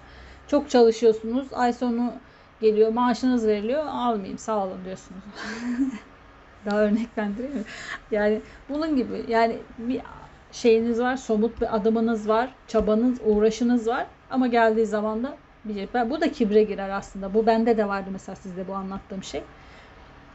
çok 0.49 0.71
çalışıyorsunuz. 0.71 1.47
Ay 1.53 1.73
sonu 1.73 2.13
geliyor 2.61 2.93
maaşınız 2.93 3.47
veriliyor. 3.47 3.85
Almayayım 3.87 4.39
sağ 4.39 4.67
olun 4.67 4.85
diyorsunuz. 4.85 5.21
Daha 6.67 6.81
örneklendireyim 6.81 7.55
mi? 7.55 7.65
Yani 8.11 8.41
bunun 8.69 8.97
gibi 8.97 9.25
yani 9.29 9.59
bir 9.79 10.01
şeyiniz 10.53 11.01
var, 11.01 11.17
somut 11.17 11.61
bir 11.61 11.77
adımınız 11.77 12.29
var, 12.29 12.51
çabanız, 12.67 13.19
uğraşınız 13.25 13.87
var 13.87 14.07
ama 14.31 14.47
geldiği 14.47 14.87
zaman 14.87 15.23
da 15.25 15.37
bir 15.65 15.89
ben, 15.95 16.11
bu 16.11 16.21
da 16.21 16.33
kibre 16.33 16.63
girer 16.63 16.91
aslında. 16.91 17.35
Bu 17.35 17.47
bende 17.47 17.77
de 17.77 17.89
vardı 17.89 18.09
mesela 18.13 18.37
sizde 18.37 18.69
bu 18.69 18.75
anlattığım 18.75 19.25
şey. 19.25 19.43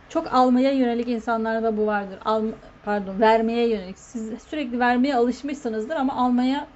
Çok 0.09 0.33
almaya 0.33 0.71
yönelik 0.71 1.07
insanlarda 1.07 1.77
bu 1.77 1.87
vardır. 1.87 2.19
Al, 2.25 2.43
pardon, 2.85 3.21
vermeye 3.21 3.69
yönelik. 3.69 3.97
Siz 3.97 4.41
sürekli 4.43 4.79
vermeye 4.79 5.15
alışmışsınızdır 5.15 5.95
ama 5.95 6.15
almaya 6.15 6.67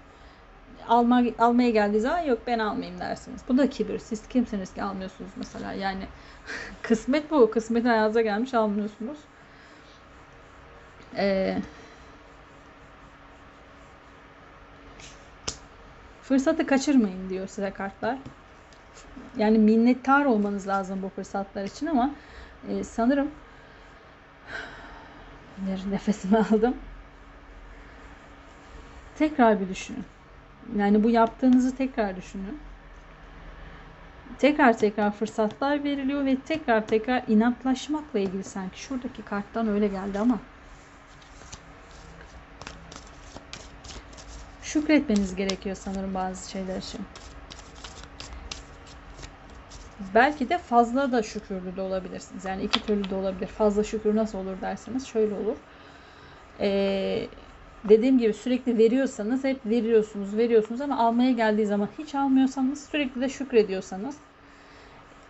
alma, 0.90 1.24
almaya 1.40 1.70
geldiği 1.70 2.00
zaman 2.00 2.20
yok 2.20 2.40
ben 2.48 2.60
almayayım 2.60 3.00
dersiniz. 3.00 3.42
Bu 3.48 3.58
da 3.58 3.70
kibir. 3.70 4.00
Siz 4.00 4.28
kimsiniz 4.28 4.74
ki 4.74 4.84
almıyorsunuz 4.84 5.32
mesela. 5.36 5.74
Yani 5.74 6.04
kısmet 6.82 7.32
bu. 7.32 7.52
Kısmet 7.52 7.86
hayatınıza 7.86 8.22
gelmiş 8.22 8.54
almıyorsunuz. 8.54 9.18
Ee, 11.16 11.58
fırsatı 16.24 16.66
kaçırmayın 16.66 17.30
diyor 17.30 17.48
size 17.48 17.72
kartlar. 17.72 18.18
Yani 19.38 19.58
minnettar 19.58 20.26
olmanız 20.26 20.68
lazım 20.68 21.02
bu 21.02 21.10
fırsatlar 21.10 21.64
için 21.64 21.86
ama 21.86 22.12
e, 22.70 22.84
sanırım 22.84 23.32
nefesimi 25.92 26.38
aldım. 26.38 26.76
Tekrar 29.16 29.62
bir 29.62 29.70
düşünün. 29.70 30.06
Yani 30.78 31.04
bu 31.04 31.10
yaptığınızı 31.10 31.76
tekrar 31.76 32.16
düşünün. 32.16 32.60
Tekrar 34.38 34.80
tekrar 34.80 35.12
fırsatlar 35.12 35.84
veriliyor 35.84 36.26
ve 36.26 36.36
tekrar 36.42 36.88
tekrar 36.88 37.24
inatlaşmakla 37.28 38.20
ilgili 38.20 38.44
sanki 38.44 38.82
şuradaki 38.82 39.24
karttan 39.24 39.68
öyle 39.68 39.88
geldi 39.88 40.20
ama 40.20 40.40
şükretmeniz 44.62 45.36
gerekiyor 45.36 45.76
sanırım 45.76 46.14
bazı 46.14 46.50
şeyler 46.50 46.78
için. 46.78 47.00
Belki 50.00 50.50
de 50.50 50.58
fazla 50.58 51.12
da 51.12 51.24
şükürlü 51.24 51.76
de 51.76 51.82
olabilirsiniz. 51.82 52.46
Yani 52.46 52.64
iki 52.64 52.82
türlü 52.82 53.10
de 53.10 53.16
olabilir. 53.16 53.48
Fazla 53.48 53.84
şükür 53.84 54.16
nasıl 54.16 54.38
olur 54.38 54.62
derseniz 54.62 55.08
şöyle 55.08 55.34
olur. 55.36 55.58
Ee, 56.60 57.30
dediğim 57.84 58.18
gibi 58.18 58.34
sürekli 58.34 58.78
veriyorsanız 58.78 59.44
hep 59.44 59.66
veriyorsunuz, 59.66 60.38
veriyorsunuz 60.38 60.82
ama 60.82 60.98
almaya 60.98 61.32
geldiği 61.32 61.66
zaman 61.66 61.90
hiç 61.98 62.16
almıyorsanız 62.16 62.88
sürekli 62.92 63.22
de 63.22 63.30
şükrediyorsanız 63.30 64.16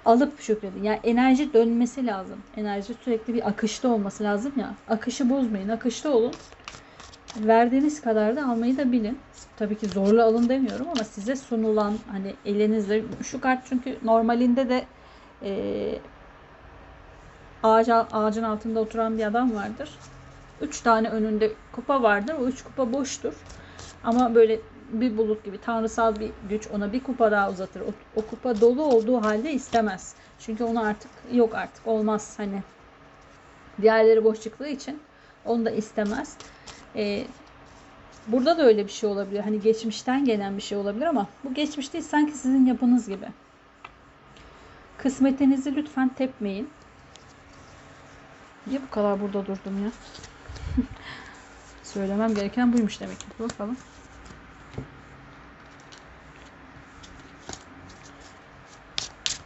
alıp 0.06 0.42
şükredin. 0.42 0.84
Yani 0.84 1.00
enerji 1.04 1.54
dönmesi 1.54 2.06
lazım. 2.06 2.38
Enerji 2.58 2.94
sürekli 2.94 3.34
bir 3.34 3.48
akışta 3.48 3.88
olması 3.90 4.24
lazım 4.24 4.52
ya. 4.58 4.74
Akışı 4.88 5.30
bozmayın. 5.30 5.70
Akışta 5.70 6.10
olun. 6.10 6.34
Verdiğiniz 7.38 8.02
kadar 8.02 8.36
da 8.36 8.46
almayı 8.46 8.78
da 8.78 8.92
bilin. 8.92 9.18
Tabii 9.58 9.78
ki 9.78 9.88
zorla 9.88 10.26
alın 10.26 10.50
demiyorum 10.50 10.88
ama 10.92 11.04
size 11.04 11.36
sunulan 11.36 11.94
hani 12.12 12.34
elinizde 12.46 13.04
şu 13.24 13.42
kart 13.42 13.66
çünkü 13.70 13.98
normalinde 14.04 14.70
de 14.70 14.86
e, 15.44 15.52
ağaca, 17.64 18.08
ağacın 18.12 18.44
altında 18.44 18.80
oturan 18.80 19.18
bir 19.18 19.24
adam 19.24 19.56
vardır. 19.56 19.90
Üç 20.62 20.82
tane 20.82 21.10
önünde 21.10 21.52
kupa 21.72 22.04
vardır. 22.04 22.36
O 22.42 22.48
üç 22.48 22.64
kupa 22.64 22.94
boştur. 22.94 23.34
Ama 24.04 24.36
böyle 24.36 24.60
bir 24.92 25.18
bulut 25.18 25.44
gibi 25.46 25.62
tanrısal 25.62 26.20
bir 26.20 26.32
güç 26.50 26.68
ona 26.68 26.94
bir 26.94 27.04
kupa 27.04 27.32
daha 27.32 27.52
uzatır. 27.52 27.82
O, 27.82 27.92
o 28.16 28.22
kupa 28.26 28.62
dolu 28.62 28.84
olduğu 28.84 29.22
halde 29.22 29.52
istemez. 29.52 30.16
Çünkü 30.40 30.64
onu 30.64 30.82
artık 30.86 31.12
yok 31.34 31.56
artık 31.56 31.88
olmaz 31.88 32.34
hani. 32.38 32.64
Diğerleri 33.82 34.24
boş 34.24 34.42
çıktığı 34.42 34.68
için 34.68 35.00
onu 35.46 35.66
da 35.66 35.72
istemez. 35.72 36.38
Ee, 36.96 37.26
burada 38.28 38.58
da 38.58 38.64
öyle 38.64 38.86
bir 38.86 38.92
şey 38.92 39.10
olabilir. 39.10 39.40
Hani 39.40 39.62
geçmişten 39.62 40.26
gelen 40.26 40.58
bir 40.58 40.62
şey 40.62 40.78
olabilir 40.78 41.06
ama 41.06 41.28
bu 41.44 41.54
geçmiş 41.54 41.94
değil 41.94 42.04
sanki 42.04 42.32
sizin 42.32 42.66
yapınız 42.66 43.08
gibi. 43.08 43.28
Kısmetinizi 44.98 45.76
lütfen 45.76 46.10
tepmeyin. 46.10 46.70
Niye 48.68 48.82
bu 48.82 48.90
kadar 48.90 49.22
burada 49.22 49.46
durdum 49.46 49.84
ya? 49.84 49.92
Söylemem 51.82 52.36
gereken 52.36 52.74
buymuş 52.74 53.02
demek 53.02 53.20
ki. 53.22 53.32
Bakalım. 53.40 53.84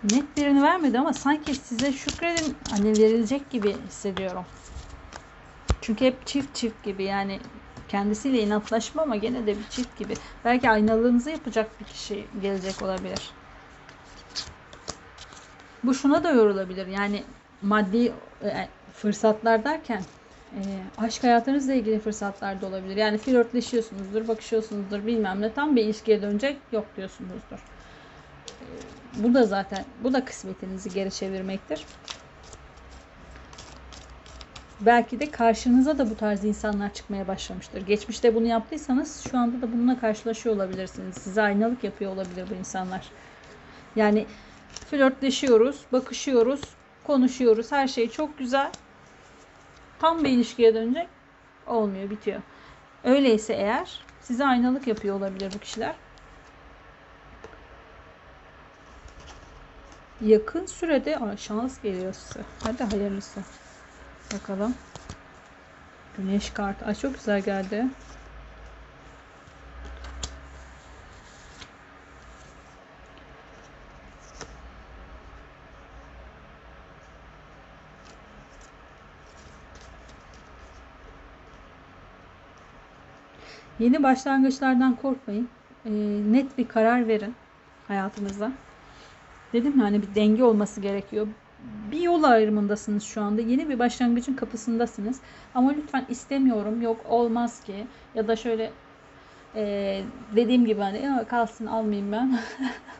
Net 0.03 0.37
birini 0.37 0.61
vermedi 0.63 0.99
ama 0.99 1.13
sanki 1.13 1.55
size 1.55 1.91
şükredin 1.91 2.57
hani 2.65 2.97
verilecek 2.97 3.51
gibi 3.51 3.81
hissediyorum. 3.81 4.47
Çünkü 5.81 6.05
hep 6.05 6.25
çift 6.25 6.55
çift 6.55 6.83
gibi 6.83 7.03
yani 7.03 7.39
kendisiyle 7.87 8.41
inatlaşma 8.43 9.01
ama 9.01 9.15
gene 9.15 9.47
de 9.47 9.59
bir 9.59 9.67
çift 9.67 9.95
gibi. 9.95 10.19
Belki 10.43 10.69
aynalığınızı 10.69 11.29
yapacak 11.29 11.79
bir 11.79 11.85
kişi 11.85 12.31
gelecek 12.39 12.81
olabilir. 12.81 13.37
Bu 15.83 15.93
şuna 15.93 16.23
da 16.23 16.31
yorulabilir. 16.31 16.87
Yani 16.87 17.27
maddi 17.61 18.13
e, 18.43 18.69
fırsatlar 18.91 19.65
derken 19.65 20.05
e, 20.53 20.61
aşk 20.97 21.23
hayatınızla 21.23 21.73
ilgili 21.73 21.99
fırsatlar 21.99 22.61
da 22.61 22.67
olabilir. 22.67 22.97
Yani 22.97 23.17
flörtleşiyorsunuzdur, 23.17 24.27
bakışıyorsunuzdur 24.27 25.05
bilmem 25.05 25.41
ne. 25.41 25.53
Tam 25.53 25.75
bir 25.75 25.83
ilişkiye 25.83 26.21
dönecek 26.21 26.57
yok 26.71 26.85
diyorsunuzdur. 26.97 27.57
E, 27.57 29.23
bu 29.23 29.33
da 29.33 29.43
zaten 29.43 29.85
bu 30.03 30.13
da 30.13 30.25
kısmetinizi 30.25 30.89
geri 30.89 31.11
çevirmektir. 31.11 31.85
Belki 34.81 35.19
de 35.19 35.31
karşınıza 35.31 35.97
da 35.97 36.09
bu 36.09 36.15
tarz 36.15 36.45
insanlar 36.45 36.93
çıkmaya 36.93 37.27
başlamıştır. 37.27 37.81
Geçmişte 37.81 38.35
bunu 38.35 38.47
yaptıysanız 38.47 39.23
şu 39.31 39.37
anda 39.37 39.61
da 39.61 39.73
bununla 39.73 39.99
karşılaşıyor 39.99 40.55
olabilirsiniz. 40.55 41.15
Size 41.15 41.41
aynalık 41.41 41.83
yapıyor 41.83 42.11
olabilir 42.11 42.45
bu 42.49 42.53
insanlar. 42.53 43.09
Yani 43.95 44.25
flörtleşiyoruz, 44.89 45.81
bakışıyoruz, 45.91 46.61
konuşuyoruz. 47.03 47.71
Her 47.71 47.87
şey 47.87 48.09
çok 48.09 48.37
güzel. 48.37 48.71
Tam 50.03 50.23
bir 50.23 50.29
ilişkiye 50.29 50.73
dönecek. 50.73 51.07
Olmuyor, 51.67 52.09
bitiyor. 52.09 52.41
Öyleyse 53.03 53.53
eğer 53.53 53.99
size 54.21 54.45
aynalık 54.45 54.87
yapıyor 54.87 55.15
olabilir 55.15 55.51
bu 55.55 55.59
kişiler. 55.59 55.95
Yakın 60.21 60.65
sürede 60.65 61.17
Aa, 61.19 61.37
şans 61.37 61.81
geliyor 61.81 62.13
size. 62.13 62.39
Hadi 62.63 62.83
hayırlısı. 62.83 63.39
Bakalım. 64.33 64.75
Güneş 66.17 66.49
kartı. 66.49 66.85
Ay 66.85 66.95
çok 66.95 67.13
güzel 67.13 67.41
geldi. 67.41 67.85
Yeni 83.83 84.03
başlangıçlardan 84.03 84.95
korkmayın. 84.95 85.47
Ee, 85.85 85.91
net 86.31 86.57
bir 86.57 86.67
karar 86.67 87.07
verin 87.07 87.33
hayatınızda. 87.87 88.51
Dedim 89.53 89.79
ya 89.79 89.85
hani 89.85 90.01
bir 90.01 90.15
denge 90.15 90.43
olması 90.43 90.81
gerekiyor. 90.81 91.27
Bir 91.91 91.99
yol 92.01 92.23
ayrımındasınız 92.23 93.03
şu 93.03 93.21
anda. 93.21 93.41
Yeni 93.41 93.69
bir 93.69 93.79
başlangıcın 93.79 94.33
kapısındasınız. 94.33 95.19
Ama 95.55 95.71
lütfen 95.71 96.05
istemiyorum, 96.09 96.81
yok 96.81 96.97
olmaz 97.09 97.63
ki 97.63 97.73
ya 98.15 98.27
da 98.27 98.35
şöyle 98.35 98.71
e, 99.55 100.01
dediğim 100.35 100.65
gibi 100.65 100.81
hani 100.81 101.03
"Ya 101.03 101.25
kalsın 101.27 101.65
almayayım 101.65 102.11
ben. 102.11 102.39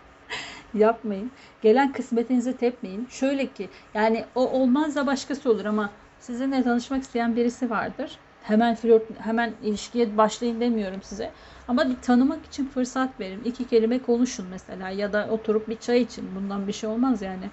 Yapmayın. 0.74 1.32
Gelen 1.62 1.92
kısmetinizi 1.92 2.58
tepmeyin. 2.58 3.08
Şöyle 3.10 3.46
ki 3.48 3.70
yani 3.94 4.26
o 4.36 4.50
olmaz 4.50 4.96
başkası 5.08 5.52
olur 5.52 5.66
ama 5.66 5.90
sizinle 6.20 6.64
tanışmak 6.64 7.04
isteyen 7.04 7.36
birisi 7.36 7.70
vardır. 7.70 8.18
Hemen 8.44 8.76
flört, 8.76 9.20
hemen 9.20 9.54
ilişkiye 9.62 10.18
başlayın 10.18 10.62
demiyorum 10.62 11.02
size. 11.04 11.32
Ama 11.68 11.90
bir 11.90 12.02
tanımak 12.02 12.46
için 12.46 12.66
fırsat 12.70 13.20
verin. 13.20 13.44
İki 13.44 13.68
kelime 13.68 14.02
konuşun 14.02 14.48
mesela 14.50 14.90
ya 14.90 15.14
da 15.14 15.28
oturup 15.30 15.68
bir 15.70 15.78
çay 15.80 16.02
için. 16.02 16.36
Bundan 16.36 16.68
bir 16.68 16.74
şey 16.74 16.90
olmaz 16.90 17.22
yani. 17.22 17.52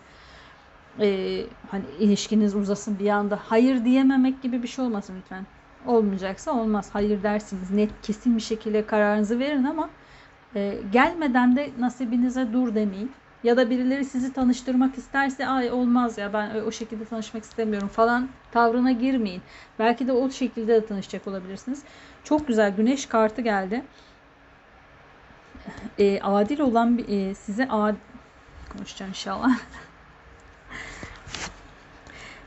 Ee, 1.01 1.51
hani 1.71 1.91
ilişkiniz 1.91 2.55
uzasın 2.57 2.99
bir 2.99 3.09
anda. 3.09 3.41
Hayır 3.43 3.85
diyememek 3.85 4.43
gibi 4.43 4.63
bir 4.63 4.69
şey 4.69 4.85
olmasın 4.85 5.17
lütfen. 5.19 5.47
Olmayacaksa 5.85 6.53
olmaz. 6.53 6.91
Hayır 6.93 7.23
dersiniz. 7.23 7.71
Net 7.71 8.01
kesin 8.03 8.37
bir 8.37 8.43
şekilde 8.43 8.87
kararınızı 8.87 9.39
verin 9.39 9.65
ama 9.65 9.97
e, 10.55 10.83
gelmeden 10.93 11.57
de 11.57 11.75
nasibinize 11.79 12.53
dur 12.53 12.75
demeyin. 12.75 13.20
Ya 13.45 13.57
da 13.57 13.71
birileri 13.71 14.05
sizi 14.05 14.33
tanıştırmak 14.33 14.99
isterse 14.99 15.47
ay 15.47 15.71
olmaz 15.71 16.19
ya 16.19 16.33
ben 16.33 16.55
o 16.55 16.73
şekilde 16.73 17.05
tanışmak 17.05 17.45
istemiyorum 17.45 17.89
falan 17.89 18.29
tavrına 18.53 18.93
girmeyin. 18.93 19.43
Belki 19.79 20.07
de 20.07 20.13
o 20.13 20.31
şekilde 20.31 20.75
de 20.75 20.87
tanışacak 20.87 21.29
olabilirsiniz. 21.29 21.83
Çok 22.25 22.49
güzel 22.49 22.77
güneş 22.77 23.07
kartı 23.07 23.43
geldi. 23.43 23.83
E, 25.99 26.21
adil 26.21 26.61
olan 26.61 27.01
e, 27.09 27.35
size 27.35 27.69
ad 27.69 27.95
konuşacağım 28.73 29.11
inşallah. 29.11 29.51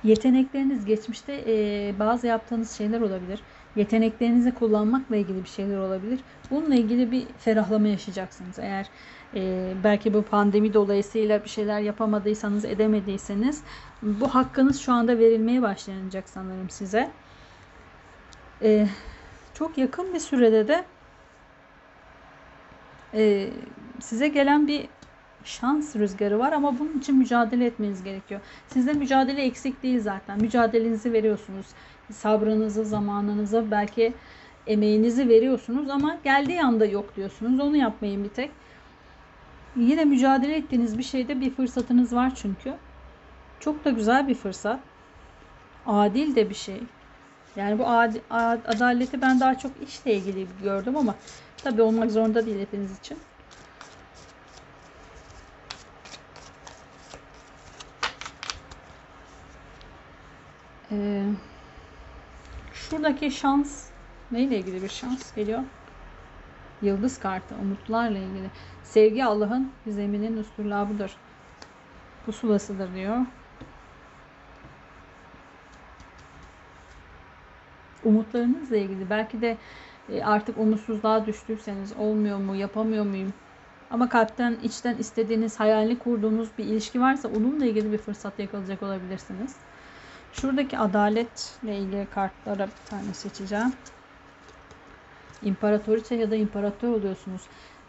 Yetenekleriniz 0.03 0.85
geçmişte 0.85 1.43
e, 1.47 1.93
bazı 1.99 2.27
yaptığınız 2.27 2.71
şeyler 2.71 3.01
olabilir. 3.01 3.39
Yeteneklerinizi 3.75 4.53
kullanmakla 4.53 5.15
ilgili 5.15 5.43
bir 5.43 5.49
şeyler 5.49 5.77
olabilir. 5.77 6.19
Bununla 6.51 6.75
ilgili 6.75 7.11
bir 7.11 7.27
ferahlama 7.37 7.87
yaşayacaksınız. 7.87 8.59
Eğer 8.59 8.87
e, 9.35 9.73
belki 9.83 10.13
bu 10.13 10.21
pandemi 10.21 10.73
dolayısıyla 10.73 11.43
bir 11.43 11.49
şeyler 11.49 11.79
yapamadıysanız, 11.79 12.65
edemediyseniz 12.65 13.63
bu 14.01 14.35
hakkınız 14.35 14.81
şu 14.81 14.93
anda 14.93 15.17
verilmeye 15.19 15.61
başlanacak 15.61 16.29
sanırım 16.29 16.69
size. 16.69 17.11
E, 18.61 18.87
çok 19.53 19.77
yakın 19.77 20.13
bir 20.13 20.19
sürede 20.19 20.67
de 20.67 20.85
e, 23.13 23.49
size 23.99 24.27
gelen 24.27 24.67
bir 24.67 24.87
şans 25.43 25.95
rüzgarı 25.95 26.39
var 26.39 26.51
ama 26.51 26.79
bunun 26.79 26.99
için 26.99 27.17
mücadele 27.17 27.65
etmeniz 27.65 28.03
gerekiyor. 28.03 28.41
Sizde 28.67 28.93
mücadele 28.93 29.41
eksik 29.41 29.83
değil 29.83 30.01
zaten. 30.01 30.41
Mücadelenizi 30.41 31.13
veriyorsunuz. 31.13 31.65
Sabrınızı, 32.11 32.85
zamanınızı, 32.85 33.71
belki 33.71 34.13
emeğinizi 34.67 35.29
veriyorsunuz 35.29 35.89
ama 35.89 36.17
geldiği 36.23 36.63
anda 36.63 36.85
yok 36.85 37.15
diyorsunuz. 37.15 37.59
Onu 37.59 37.77
yapmayın 37.77 38.23
bir 38.23 38.29
tek. 38.29 38.51
Yine 39.75 40.05
mücadele 40.05 40.55
ettiğiniz 40.55 40.97
bir 40.97 41.03
şeyde 41.03 41.41
bir 41.41 41.55
fırsatınız 41.55 42.13
var 42.13 42.35
çünkü. 42.35 42.73
Çok 43.59 43.85
da 43.85 43.89
güzel 43.89 44.27
bir 44.27 44.35
fırsat. 44.35 44.79
Adil 45.85 46.35
de 46.35 46.49
bir 46.49 46.55
şey. 46.55 46.81
Yani 47.55 47.79
bu 47.79 47.87
ad, 47.87 48.15
ad, 48.29 48.65
adaleti 48.65 49.21
ben 49.21 49.39
daha 49.39 49.57
çok 49.57 49.81
işle 49.81 50.15
ilgili 50.15 50.47
gördüm 50.63 50.97
ama 50.97 51.15
tabii 51.63 51.81
olmak 51.81 52.11
zorunda 52.11 52.45
değil 52.45 52.59
hepiniz 52.59 52.99
için. 52.99 53.17
Ee, 60.91 61.23
şuradaki 62.73 63.31
şans 63.31 63.89
neyle 64.31 64.59
ilgili 64.59 64.83
bir 64.83 64.89
şans 64.89 65.35
geliyor? 65.35 65.63
Yıldız 66.83 67.19
kartı, 67.19 67.55
umutlarla 67.61 68.17
ilgili. 68.17 68.49
Sevgi 68.83 69.25
Allah'ın 69.25 69.71
zeminin 69.87 70.37
üstürlabıdır. 70.37 71.15
Pusulasıdır 72.25 72.95
diyor. 72.95 73.17
Umutlarınızla 78.03 78.77
ilgili. 78.77 79.09
Belki 79.09 79.41
de 79.41 79.57
e, 80.09 80.23
artık 80.23 80.57
umutsuzluğa 80.57 81.25
düştüyseniz 81.25 81.93
olmuyor 81.93 82.37
mu, 82.37 82.55
yapamıyor 82.55 83.05
muyum? 83.05 83.33
Ama 83.91 84.09
kalpten, 84.09 84.57
içten 84.63 84.97
istediğiniz, 84.97 85.59
hayalini 85.59 85.99
kurduğunuz 85.99 86.49
bir 86.57 86.65
ilişki 86.65 87.01
varsa 87.01 87.27
onunla 87.27 87.65
ilgili 87.65 87.91
bir 87.91 87.97
fırsat 87.97 88.39
yakalayacak 88.39 88.83
olabilirsiniz. 88.83 89.55
Şuradaki 90.33 90.77
adaletle 90.77 91.77
ilgili 91.77 92.07
kartlara 92.13 92.67
bir 92.67 92.89
tane 92.89 93.13
seçeceğim. 93.13 93.73
İmparatoriçe 95.45 96.15
ya 96.15 96.31
da 96.31 96.35
imparator 96.35 96.87
oluyorsunuz. 96.89 97.41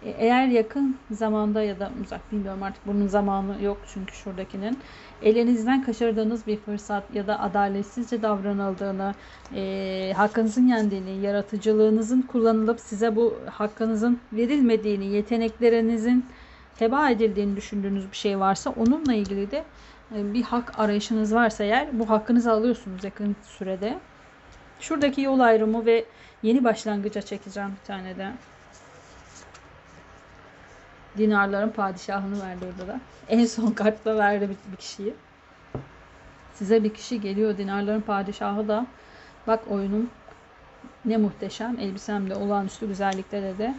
E, 0.05 0.11
Eğer 0.11 0.47
yakın 0.49 0.97
zamanda 1.11 1.63
ya 1.63 1.81
da 1.81 1.91
uzak 2.05 2.33
bilmiyorum 2.33 2.63
artık 2.63 2.87
bunun 2.87 3.07
zamanı 3.07 3.63
yok 3.63 3.79
çünkü 3.95 4.15
şuradakinin 4.15 4.79
elinizden 5.23 5.83
kaçırdığınız 5.83 6.47
bir 6.47 6.57
fırsat 6.57 7.15
ya 7.15 7.27
da 7.27 7.41
adaletsizce 7.41 8.23
davranıldığını, 8.23 9.15
e, 9.55 10.13
hakkınızın 10.17 10.69
yendiğini, 10.69 11.21
yaratıcılığınızın 11.21 12.23
kullanılıp 12.23 12.81
size 12.81 13.17
bu 13.17 13.35
hakkınızın 13.51 14.21
verilmediğini, 14.33 15.07
yeteneklerinizin 15.07 16.25
heba 16.79 17.11
edildiğini 17.11 17.57
düşündüğünüz 17.57 18.11
bir 18.11 18.17
şey 18.17 18.41
varsa 18.41 18.71
onunla 18.71 19.15
ilgili 19.15 19.51
de 19.51 19.65
e, 20.17 20.35
bir 20.35 20.43
hak 20.43 20.79
arayışınız 20.79 21.35
varsa 21.35 21.65
eğer 21.65 21.99
bu 21.99 22.11
hakkınızı 22.11 22.53
alıyorsunuz 22.53 23.05
yakın 23.05 23.37
sürede. 23.43 23.99
Şuradaki 24.85 25.21
yol 25.21 25.41
ayrımı 25.41 25.87
ve 25.87 26.05
yeni 26.43 26.65
başlangıca 26.65 27.23
çekeceğim 27.23 27.71
bir 27.81 27.87
tane 27.87 28.17
de. 28.17 28.33
Dinarların 31.19 31.71
padişahını 31.71 32.43
verdi 32.43 32.65
orada 32.73 32.93
da. 32.93 33.01
En 33.29 33.47
son 33.47 33.71
kartta 33.71 34.17
verdi 34.17 34.51
bir, 34.73 34.77
kişiyi. 34.77 35.15
Size 36.55 36.85
bir 36.85 36.95
kişi 36.95 37.21
geliyor 37.21 37.59
dinarların 37.59 38.01
padişahı 38.01 38.69
da 38.69 38.87
bak 39.47 39.61
oyunum 39.71 40.11
ne 41.05 41.17
muhteşem 41.17 41.79
elbisemde 41.81 42.35
olağanüstü 42.35 42.89
güzellikte 42.89 43.43
de 43.43 43.75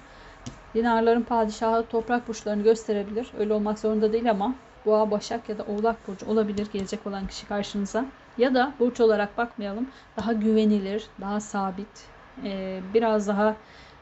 dinarların 0.74 1.24
padişahı 1.24 1.86
toprak 1.86 2.28
burçlarını 2.28 2.64
gösterebilir. 2.64 3.32
Öyle 3.40 3.54
olmak 3.54 3.80
zorunda 3.80 4.14
değil 4.14 4.32
ama 4.32 4.56
boğa, 4.86 5.12
başak 5.12 5.50
ya 5.50 5.58
da 5.58 5.64
oğlak 5.64 6.08
burcu 6.08 6.26
olabilir 6.26 6.68
gelecek 6.74 7.08
olan 7.08 7.28
kişi 7.28 7.48
karşınıza. 7.48 8.06
Ya 8.38 8.54
da 8.54 8.74
burç 8.80 9.00
olarak 9.00 9.38
bakmayalım. 9.38 9.90
Daha 10.18 10.34
güvenilir, 10.34 11.08
daha 11.22 11.40
sabit, 11.40 12.08
e, 12.44 12.82
biraz 12.94 13.28
daha 13.28 13.56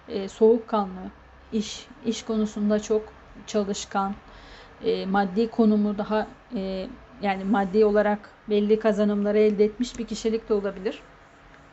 e, 0.07 0.27
soğukkanlı, 0.27 1.11
iş 1.51 1.87
iş 2.05 2.23
konusunda 2.23 2.79
çok 2.79 3.01
çalışkan, 3.47 4.15
e, 4.83 5.05
maddi 5.05 5.49
konumu 5.51 5.97
daha 5.97 6.27
e, 6.55 6.87
yani 7.21 7.43
maddi 7.43 7.85
olarak 7.85 8.29
belli 8.49 8.79
kazanımları 8.79 9.39
elde 9.39 9.65
etmiş 9.65 9.99
bir 9.99 10.07
kişilik 10.07 10.49
de 10.49 10.53
olabilir. 10.53 11.01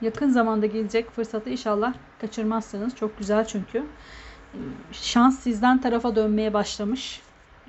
Yakın 0.01 0.29
zamanda 0.31 0.67
gelecek 0.67 1.11
fırsatı 1.11 1.51
inşallah 1.51 1.95
kaçırmazsınız. 2.21 2.97
Çok 2.97 3.19
güzel 3.19 3.45
çünkü. 3.47 3.85
Şans 4.93 5.41
sizden 5.41 5.81
tarafa 5.81 6.17
dönmeye 6.17 6.55
başlamış. 6.55 7.23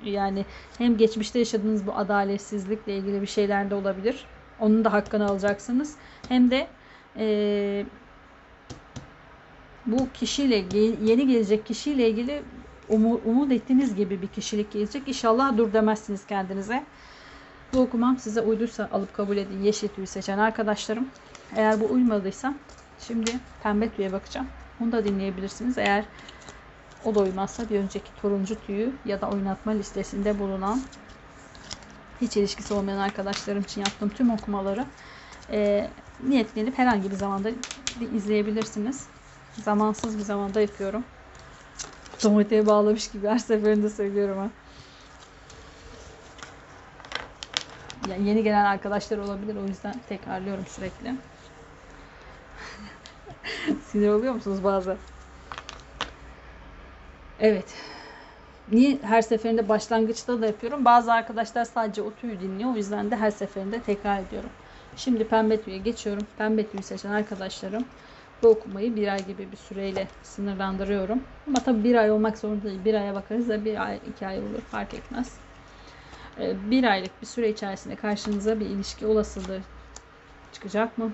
Yani 0.04 0.44
hem 0.78 0.96
geçmişte 0.96 1.38
yaşadığınız 1.38 1.86
bu 1.86 1.96
adaletsizlikle 1.96 2.96
ilgili 2.96 3.22
bir 3.22 3.26
şeyler 3.26 3.70
de 3.70 3.74
olabilir. 3.74 4.26
Onun 4.60 4.84
da 4.84 4.92
hakkını 4.92 5.26
alacaksınız. 5.26 5.94
Hem 6.28 6.50
de 6.50 6.66
e, 7.16 7.84
bu 9.86 10.08
kişiyle 10.14 10.56
yeni 11.04 11.26
gelecek 11.26 11.66
kişiyle 11.66 12.10
ilgili 12.10 12.42
umu- 12.88 13.20
umut 13.24 13.52
ettiğiniz 13.52 13.94
gibi 13.94 14.22
bir 14.22 14.28
kişilik 14.28 14.72
gelecek. 14.72 15.08
İnşallah 15.08 15.56
dur 15.58 15.72
demezsiniz 15.72 16.26
kendinize. 16.26 16.84
Bu 17.72 17.80
okumam 17.80 18.18
size 18.18 18.40
uyduysa 18.40 18.88
alıp 18.92 19.14
kabul 19.14 19.36
edin. 19.36 19.62
Yeşil 19.62 19.88
tüyü 19.88 20.06
seçen 20.06 20.38
arkadaşlarım. 20.38 21.08
Eğer 21.56 21.80
bu 21.80 21.92
uymadıysa 21.92 22.54
şimdi 22.98 23.30
pembe 23.62 23.88
tüye 23.88 24.12
bakacağım. 24.12 24.46
Onu 24.80 24.92
da 24.92 25.04
dinleyebilirsiniz. 25.04 25.78
Eğer 25.78 26.04
o 27.04 27.14
da 27.14 27.20
uymazsa 27.20 27.68
bir 27.70 27.78
önceki 27.78 28.14
turuncu 28.14 28.60
tüyü 28.60 28.92
ya 29.04 29.20
da 29.20 29.30
oynatma 29.30 29.72
listesinde 29.72 30.38
bulunan 30.38 30.80
hiç 32.22 32.36
ilişkisi 32.36 32.74
olmayan 32.74 32.98
arkadaşlarım 32.98 33.62
için 33.62 33.80
yaptığım 33.80 34.10
tüm 34.10 34.30
okumaları 34.30 34.92
e, 35.50 35.90
niyetlenip 36.20 36.78
herhangi 36.78 37.10
bir 37.10 37.16
zamanda 37.16 37.50
izleyebilirsiniz. 38.00 39.10
Zamansız 39.58 40.18
bir 40.18 40.22
zamanda 40.22 40.60
yapıyorum. 40.60 41.06
Otomatiğe 42.14 42.66
bağlamış 42.66 43.10
gibi 43.10 43.26
her 43.28 43.38
seferinde 43.38 43.88
söylüyorum 43.90 44.38
ha. 44.38 44.52
Yani 48.00 48.24
yeni 48.28 48.42
gelen 48.42 48.64
arkadaşlar 48.64 49.18
olabilir 49.18 49.56
o 49.56 49.66
yüzden 49.66 50.04
tekrarlıyorum 50.04 50.66
sürekli. 50.66 51.22
Sinir 53.80 54.08
oluyor 54.08 54.34
musunuz 54.34 54.64
bazen? 54.64 54.98
Evet. 57.38 57.76
Niye 58.72 58.98
her 59.02 59.22
seferinde 59.22 59.68
başlangıçta 59.68 60.40
da 60.42 60.46
yapıyorum? 60.46 60.84
Bazı 60.84 61.12
arkadaşlar 61.12 61.64
sadece 61.64 62.02
o 62.02 62.14
tüyü 62.14 62.40
dinliyor. 62.40 62.74
O 62.74 62.76
yüzden 62.76 63.10
de 63.10 63.16
her 63.16 63.30
seferinde 63.30 63.80
tekrar 63.80 64.20
ediyorum. 64.20 64.50
Şimdi 64.96 65.28
pembe 65.28 65.62
tüye 65.62 65.78
geçiyorum. 65.78 66.26
Pembe 66.38 66.66
tüyü 66.66 66.82
seçen 66.82 67.10
arkadaşlarım 67.10 67.84
bu 68.42 68.48
okumayı 68.48 68.96
bir 68.96 69.08
ay 69.08 69.26
gibi 69.26 69.52
bir 69.52 69.56
süreyle 69.56 70.08
sınırlandırıyorum. 70.22 71.22
Ama 71.46 71.60
tabii 71.64 71.84
bir 71.84 71.94
ay 71.94 72.10
olmak 72.10 72.38
zorunda 72.38 72.64
değil. 72.64 72.84
Bir 72.84 72.94
aya 72.94 73.14
bakarız 73.14 73.48
da 73.48 73.64
bir 73.64 73.86
ay, 73.86 74.00
iki 74.10 74.26
ay 74.26 74.38
olur 74.38 74.60
fark 74.70 74.94
etmez. 74.94 75.32
Ee, 76.40 76.70
Bir 76.70 76.84
aylık 76.84 77.22
bir 77.22 77.26
süre 77.26 77.50
içerisinde 77.50 77.96
karşınıza 77.96 78.60
bir 78.60 78.66
ilişki 78.66 79.06
olasılığı 79.06 79.60
çıkacak 80.52 80.98
mı? 80.98 81.12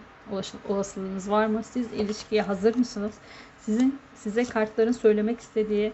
Olasılığınız 0.69 1.31
var 1.31 1.47
mı? 1.47 1.65
Siz 1.65 1.93
ilişkiye 1.93 2.43
hazır 2.43 2.77
mısınız? 2.77 3.15
Sizin 3.61 3.99
size 4.15 4.45
kartların 4.45 4.93
söylemek 4.93 5.41
istediği 5.41 5.93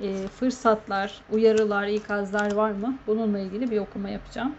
e, 0.00 0.28
fırsatlar, 0.28 1.20
uyarılar, 1.32 1.86
ikazlar 1.86 2.52
var 2.52 2.70
mı? 2.70 2.98
Bununla 3.06 3.38
ilgili 3.38 3.70
bir 3.70 3.78
okuma 3.78 4.08
yapacağım. 4.08 4.54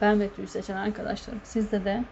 Ben 0.00 0.20
ve 0.20 0.30
seçen 0.46 0.76
arkadaşlarım. 0.76 1.40
Sizde 1.44 1.84
de 1.84 2.04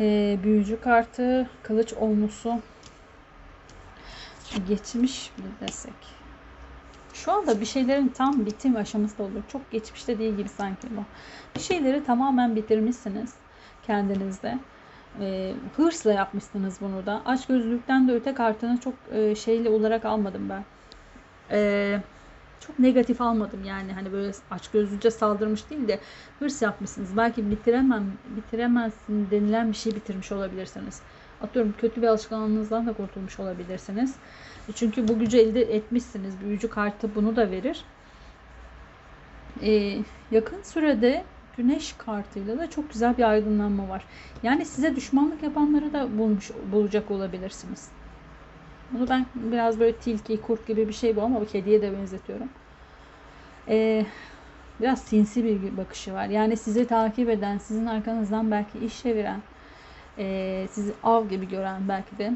e, 0.00 0.38
büyücü 0.42 0.80
kartı, 0.80 1.50
kılıç 1.62 1.92
olmusu 1.92 2.60
geçmiş 4.68 5.30
mi 5.38 5.44
desek? 5.60 5.94
Şu 7.12 7.32
anda 7.32 7.60
bir 7.60 7.66
şeylerin 7.66 8.08
tam 8.08 8.46
bitim 8.46 8.76
aşaması 8.76 9.22
olur. 9.22 9.42
Çok 9.48 9.70
geçmişte 9.70 10.18
değil 10.18 10.36
gibi 10.36 10.48
sanki 10.48 10.88
bu. 10.96 11.04
Bir 11.56 11.60
şeyleri 11.60 12.04
tamamen 12.04 12.56
bitirmişsiniz 12.56 13.34
kendinizde. 13.86 14.58
E, 15.20 15.54
hırsla 15.76 16.12
yapmışsınız 16.12 16.80
bunu 16.80 17.06
da. 17.06 17.22
Açgözlülükten 17.26 18.08
de 18.08 18.12
öte 18.12 18.34
kartını 18.34 18.80
çok 18.80 18.94
e, 19.12 19.34
şeyli 19.34 19.68
olarak 19.68 20.04
almadım 20.04 20.48
ben. 20.48 20.64
E, 21.50 22.00
çok 22.60 22.78
negatif 22.78 23.20
almadım 23.20 23.64
yani 23.64 23.92
hani 23.92 24.12
böyle 24.12 24.32
açgözlüce 24.50 25.10
saldırmış 25.10 25.70
değil 25.70 25.88
de 25.88 26.00
hırs 26.38 26.62
yapmışsınız. 26.62 27.16
Belki 27.16 27.50
bitiremem, 27.50 28.04
bitiremezsin 28.36 29.30
denilen 29.30 29.68
bir 29.72 29.76
şey 29.76 29.94
bitirmiş 29.94 30.32
olabilirsiniz. 30.32 31.02
Atıyorum 31.40 31.74
kötü 31.78 32.02
bir 32.02 32.06
alışkanlığınızdan 32.06 32.86
da 32.86 32.92
kurtulmuş 32.92 33.40
olabilirsiniz. 33.40 34.14
E, 34.68 34.72
Çünkü 34.72 35.08
bu 35.08 35.18
gücü 35.18 35.38
elde 35.38 35.62
etmişsiniz. 35.62 36.40
Büyücü 36.40 36.68
kartı 36.68 37.14
bunu 37.14 37.36
da 37.36 37.50
verir. 37.50 37.84
Ee, 39.62 39.98
yakın 40.30 40.62
sürede 40.62 41.24
güneş 41.56 41.92
kartıyla 41.92 42.58
da 42.58 42.70
çok 42.70 42.92
güzel 42.92 43.18
bir 43.18 43.30
aydınlanma 43.30 43.88
var. 43.88 44.02
Yani 44.42 44.64
size 44.64 44.96
düşmanlık 44.96 45.42
yapanları 45.42 45.92
da 45.92 46.18
bulmuş, 46.18 46.50
bulacak 46.72 47.10
olabilirsiniz. 47.10 47.88
Bunu 48.92 49.08
ben 49.08 49.26
biraz 49.34 49.80
böyle 49.80 49.96
tilki, 49.96 50.40
kurt 50.40 50.66
gibi 50.66 50.88
bir 50.88 50.92
şey 50.92 51.16
bu 51.16 51.22
ama 51.22 51.40
bu 51.40 51.46
kediye 51.46 51.82
de 51.82 51.92
benzetiyorum. 51.92 52.48
Ee, 53.68 54.06
biraz 54.80 55.02
sinsi 55.02 55.44
bir 55.44 55.76
bakışı 55.76 56.14
var. 56.14 56.26
Yani 56.26 56.56
sizi 56.56 56.86
takip 56.86 57.28
eden, 57.28 57.58
sizin 57.58 57.86
arkanızdan 57.86 58.50
belki 58.50 58.78
iş 58.78 59.02
çeviren, 59.02 59.40
ee, 60.18 60.66
sizi 60.70 60.92
av 61.02 61.28
gibi 61.28 61.48
gören 61.48 61.88
belki 61.88 62.18
de 62.18 62.32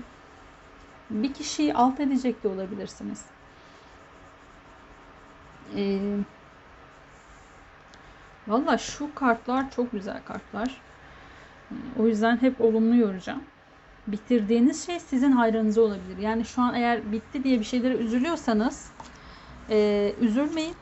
bir 1.10 1.34
kişiyi 1.34 1.74
alt 1.74 2.00
edecek 2.00 2.44
de 2.44 2.48
olabilirsiniz. 2.48 3.22
Ee, 5.76 5.98
Valla 8.48 8.78
şu 8.78 9.14
kartlar 9.14 9.70
çok 9.70 9.92
güzel 9.92 10.22
kartlar. 10.24 10.80
O 11.98 12.06
yüzden 12.06 12.36
hep 12.42 12.60
olumlu 12.60 12.96
yoracağım. 12.96 13.42
Bitirdiğiniz 14.06 14.86
şey 14.86 15.00
sizin 15.00 15.32
hayrınıza 15.32 15.80
olabilir. 15.80 16.18
Yani 16.18 16.44
şu 16.44 16.62
an 16.62 16.74
eğer 16.74 17.12
bitti 17.12 17.44
diye 17.44 17.60
bir 17.60 17.64
şeylere 17.64 17.94
üzülüyorsanız 17.94 18.90
e, 19.70 20.12
üzülmeyin. 20.20 20.74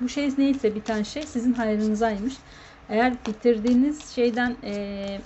Bu 0.00 0.08
şey 0.08 0.30
neyse 0.38 0.74
biten 0.74 1.02
şey 1.02 1.22
sizin 1.22 1.52
hayrınızaymış. 1.52 2.34
Eğer 2.88 3.12
bitirdiğiniz 3.26 4.10
şeyden 4.14 4.56
e, 4.64 5.20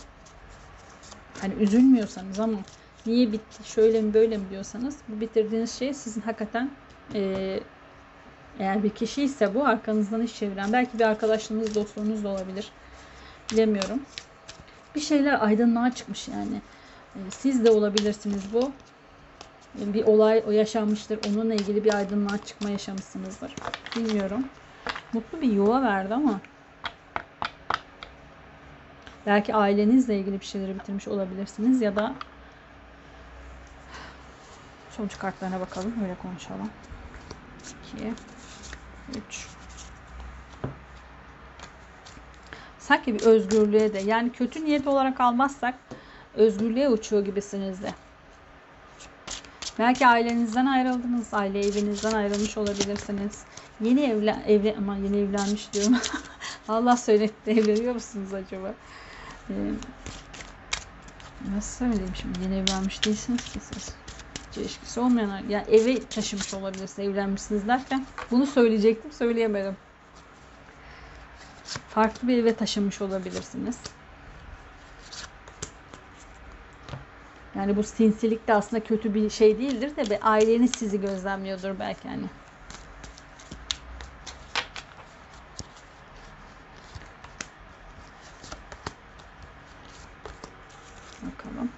hani 1.40 1.54
üzülmüyorsanız 1.54 2.40
ama 2.40 2.58
niye 3.06 3.32
bitti 3.32 3.68
şöyle 3.72 4.02
mi 4.02 4.14
böyle 4.14 4.36
mi 4.36 4.44
diyorsanız 4.50 4.96
bu 5.08 5.20
bitirdiğiniz 5.20 5.72
şey 5.72 5.94
sizin 5.94 6.20
hakikaten 6.20 6.70
e, 7.14 7.60
eğer 8.58 8.82
bir 8.82 8.90
kişi 8.90 9.22
ise 9.22 9.54
bu 9.54 9.66
arkanızdan 9.66 10.22
iş 10.22 10.38
çeviren 10.38 10.72
belki 10.72 10.98
bir 10.98 11.04
arkadaşınız 11.04 11.74
dostluğunuz 11.74 12.24
da 12.24 12.28
olabilir. 12.28 12.70
Bilemiyorum. 13.52 14.02
Bir 14.94 15.00
şeyler 15.00 15.46
aydınlığa 15.46 15.94
çıkmış 15.94 16.28
yani. 16.28 16.60
E, 17.14 17.18
siz 17.30 17.64
de 17.64 17.70
olabilirsiniz 17.70 18.42
bu. 18.52 18.70
E, 19.82 19.94
bir 19.94 20.04
olay 20.04 20.44
yaşanmıştır. 20.50 21.18
Onunla 21.30 21.54
ilgili 21.54 21.84
bir 21.84 21.94
aydınlığa 21.94 22.38
çıkma 22.46 22.70
yaşamışsınızdır. 22.70 23.54
Bilmiyorum. 23.96 24.44
Mutlu 25.12 25.40
bir 25.40 25.52
yuva 25.52 25.82
verdi 25.82 26.14
ama 26.14 26.40
belki 29.26 29.54
ailenizle 29.54 30.18
ilgili 30.18 30.40
bir 30.40 30.46
şeyleri 30.46 30.74
bitirmiş 30.74 31.08
olabilirsiniz 31.08 31.82
ya 31.82 31.96
da 31.96 32.14
Sonuç 34.96 35.18
kartlarına 35.18 35.60
bakalım. 35.60 35.92
Öyle 36.02 36.14
konuşalım. 36.14 36.70
2 37.96 38.33
3 39.16 39.46
Sanki 42.78 43.14
bir 43.14 43.20
özgürlüğe 43.20 43.92
de 43.92 43.98
yani 43.98 44.32
kötü 44.32 44.64
niyet 44.64 44.86
olarak 44.86 45.20
almazsak 45.20 45.74
özgürlüğe 46.34 46.88
uçuyor 46.88 47.24
gibisiniz 47.24 47.82
de. 47.82 47.94
Belki 49.78 50.06
ailenizden 50.06 50.66
ayrıldınız, 50.66 51.34
aile 51.34 51.60
evinizden 51.60 52.12
ayrılmış 52.12 52.56
olabilirsiniz. 52.58 53.44
Yeni 53.80 54.00
evlen 54.00 54.42
evli 54.46 54.74
ama 54.78 54.96
yeni 54.96 55.16
evlenmiş 55.16 55.72
diyorum. 55.72 55.94
Allah 56.68 56.96
söyletti 56.96 57.50
evleniyor 57.50 57.94
musunuz 57.94 58.34
acaba? 58.34 58.74
Ee, 59.50 59.54
nasıl 61.54 61.76
söyleyeyim 61.76 62.14
şimdi 62.14 62.42
yeni 62.42 62.54
evlenmiş 62.54 63.04
değilsiniz 63.04 63.44
ki 63.44 63.60
siz. 63.60 64.03
İlişkisi 64.56 65.00
olmayan 65.00 65.48
yani 65.48 65.64
eve 65.70 66.08
taşımış 66.08 66.54
olabilirsiniz 66.54 67.08
evlenmişsiniz 67.08 67.68
derken 67.68 68.06
bunu 68.30 68.46
söyleyecektim 68.46 69.12
söyleyemedim. 69.12 69.76
Farklı 71.88 72.28
bir 72.28 72.38
eve 72.38 72.56
taşınmış 72.56 73.00
olabilirsiniz. 73.02 73.76
Yani 77.54 77.76
bu 77.76 77.82
sinsilik 77.82 78.48
de 78.48 78.54
aslında 78.54 78.84
kötü 78.84 79.14
bir 79.14 79.30
şey 79.30 79.58
değildir 79.58 79.96
de 79.96 80.10
be 80.10 80.20
aileniz 80.20 80.70
sizi 80.70 81.00
gözlemliyordur 81.00 81.78
belki 81.78 82.08
hani. 82.08 82.30
Bakalım. 91.22 91.72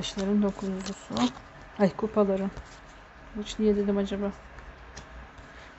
Kılıçların 0.00 0.42
dokuzlusu. 0.42 1.14
Ay 1.78 1.96
kupaların. 1.96 2.50
Kılıç 3.34 3.58
niye 3.58 3.76
dedim 3.76 3.96
acaba? 3.96 4.32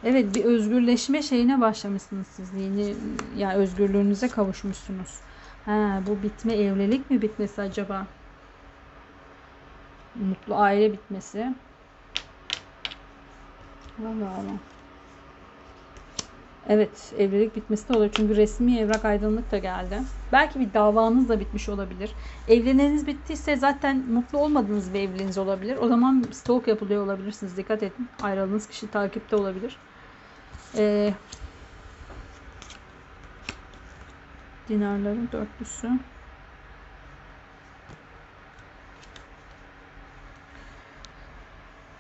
Evet 0.03 0.35
bir 0.35 0.45
özgürleşme 0.45 1.21
şeyine 1.21 1.61
başlamışsınız 1.61 2.27
siz. 2.27 2.53
Yeni 2.53 2.95
yani 3.37 3.53
özgürlüğünüze 3.53 4.27
kavuşmuşsunuz. 4.27 5.19
Ha, 5.65 6.01
bu 6.07 6.23
bitme 6.23 6.53
evlilik 6.53 7.09
mi 7.09 7.21
bitmesi 7.21 7.61
acaba? 7.61 8.07
Mutlu 10.15 10.55
aile 10.55 10.93
bitmesi. 10.93 11.53
Allah 13.99 14.29
Allah. 14.29 14.80
Evet, 16.69 17.13
evlilik 17.17 17.55
bitmesi 17.55 17.89
de 17.89 17.97
olur. 17.97 18.09
Çünkü 18.11 18.35
resmi 18.35 18.79
evrak 18.79 19.05
aydınlık 19.05 19.51
da 19.51 19.57
geldi. 19.57 20.01
Belki 20.31 20.59
bir 20.59 20.73
davanız 20.73 21.29
da 21.29 21.39
bitmiş 21.39 21.69
olabilir. 21.69 22.11
Evliliğiniz 22.47 23.07
bittiyse 23.07 23.55
zaten 23.55 23.97
mutlu 23.97 24.37
olmadığınız 24.39 24.93
bir 24.93 24.99
evliliğiniz 24.99 25.37
olabilir. 25.37 25.77
O 25.81 25.87
zaman 25.87 26.25
stalk 26.31 26.67
yapılıyor 26.67 27.05
olabilirsiniz. 27.05 27.57
Dikkat 27.57 27.83
edin. 27.83 28.09
Ayrıldığınız 28.21 28.67
kişi 28.67 28.91
takipte 28.91 29.35
olabilir. 29.35 29.77
Ee, 30.77 31.13
dinarların 34.69 35.29
dörtlüsü. 35.31 35.89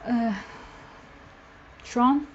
Ee, 0.07 0.33
şu 1.83 2.03
an 2.03 2.25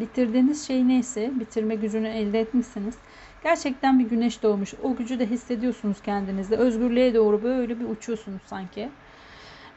bitirdiğiniz 0.00 0.66
şey 0.66 0.88
neyse, 0.88 1.30
bitirme 1.34 1.74
gücünü 1.74 2.08
elde 2.08 2.40
etmişsiniz. 2.40 2.94
Gerçekten 3.42 3.98
bir 3.98 4.04
güneş 4.04 4.42
doğmuş. 4.42 4.74
O 4.82 4.96
gücü 4.96 5.18
de 5.18 5.26
hissediyorsunuz 5.26 6.02
kendinizde. 6.02 6.56
Özgürlüğe 6.56 7.14
doğru 7.14 7.42
böyle 7.42 7.80
bir 7.80 7.84
uçuyorsunuz 7.84 8.42
sanki. 8.46 8.88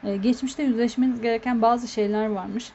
Ee, 0.04 0.16
geçmişte 0.16 0.62
yüzleşmeniz 0.62 1.20
gereken 1.20 1.62
bazı 1.62 1.88
şeyler 1.88 2.26
varmış. 2.26 2.72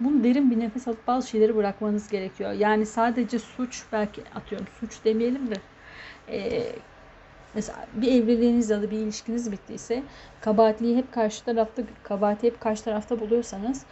Bunu 0.00 0.24
derin 0.24 0.50
bir 0.50 0.60
nefes 0.60 0.88
alıp 0.88 1.06
bazı 1.06 1.28
şeyleri 1.28 1.56
bırakmanız 1.56 2.08
gerekiyor. 2.08 2.52
Yani 2.52 2.86
sadece 2.86 3.38
suç 3.38 3.84
belki 3.92 4.22
atıyorum 4.34 4.66
suç 4.80 5.04
demeyelim 5.04 5.50
de 5.50 5.54
e, 6.28 6.62
mesela 7.54 7.86
bir 7.94 8.12
evliliğiniz 8.12 8.70
ya 8.70 8.82
da 8.82 8.90
bir 8.90 8.98
ilişkiniz 8.98 9.52
bittiyse 9.52 10.02
kabahatliği 10.40 10.96
hep 10.96 11.12
karşı 11.12 11.44
tarafta 11.44 11.82
kabahati 12.02 12.46
hep 12.46 12.60
karşı 12.60 12.84
tarafta 12.84 13.20
buluyorsanız 13.20 13.82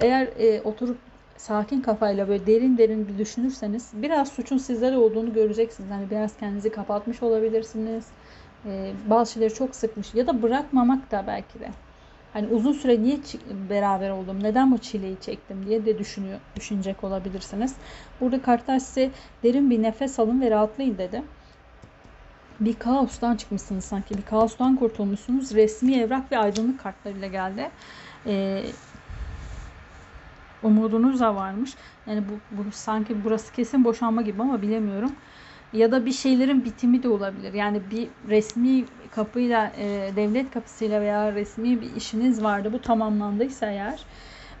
eğer 0.00 0.28
e, 0.38 0.60
oturup 0.60 0.98
sakin 1.40 1.80
kafayla 1.80 2.28
böyle 2.28 2.46
derin 2.46 2.78
derin 2.78 3.08
bir 3.08 3.18
düşünürseniz 3.18 3.90
biraz 3.94 4.28
suçun 4.28 4.58
sizlere 4.58 4.96
olduğunu 4.96 5.32
göreceksiniz. 5.32 5.90
Hani 5.90 6.10
biraz 6.10 6.36
kendinizi 6.36 6.70
kapatmış 6.70 7.22
olabilirsiniz. 7.22 8.04
E, 8.66 8.92
bazı 9.10 9.32
şeyleri 9.32 9.54
çok 9.54 9.76
sıkmış 9.76 10.14
ya 10.14 10.26
da 10.26 10.42
bırakmamak 10.42 11.10
da 11.10 11.24
belki 11.26 11.60
de. 11.60 11.68
Hani 12.32 12.46
uzun 12.46 12.72
süre 12.72 13.02
niye 13.02 13.18
beraber 13.70 14.10
oldum, 14.10 14.42
neden 14.42 14.72
bu 14.72 14.78
çileyi 14.78 15.16
çektim 15.20 15.66
diye 15.66 15.86
de 15.86 15.98
düşünüyor, 15.98 16.38
düşünecek 16.56 17.04
olabilirsiniz. 17.04 17.74
Burada 18.20 18.42
kartlar 18.42 18.78
size 18.78 19.10
derin 19.42 19.70
bir 19.70 19.82
nefes 19.82 20.18
alın 20.18 20.40
ve 20.40 20.50
rahatlayın 20.50 20.98
dedi. 20.98 21.22
Bir 22.60 22.74
kaostan 22.74 23.36
çıkmışsınız 23.36 23.84
sanki, 23.84 24.18
bir 24.18 24.22
kaostan 24.22 24.76
kurtulmuşsunuz. 24.76 25.54
Resmi 25.54 25.94
evrak 25.94 26.32
ve 26.32 26.38
aydınlık 26.38 26.80
kartlarıyla 26.80 27.28
geldi. 27.28 27.70
Ee, 28.26 28.62
umudunuz 30.62 31.20
da 31.20 31.34
varmış. 31.34 31.74
Yani 32.06 32.22
bu, 32.28 32.56
bu 32.56 32.72
sanki 32.72 33.24
burası 33.24 33.52
kesin 33.52 33.84
boşanma 33.84 34.22
gibi 34.22 34.42
ama 34.42 34.62
bilemiyorum. 34.62 35.12
Ya 35.72 35.92
da 35.92 36.06
bir 36.06 36.12
şeylerin 36.12 36.64
bitimi 36.64 37.02
de 37.02 37.08
olabilir. 37.08 37.52
Yani 37.52 37.80
bir 37.90 38.08
resmi 38.28 38.84
kapıyla, 39.10 39.72
e, 39.78 40.10
devlet 40.16 40.50
kapısıyla 40.50 41.00
veya 41.00 41.34
resmi 41.34 41.80
bir 41.80 41.94
işiniz 41.96 42.42
vardı. 42.42 42.72
Bu 42.72 42.80
tamamlandıysa 42.80 43.66
eğer 43.66 44.04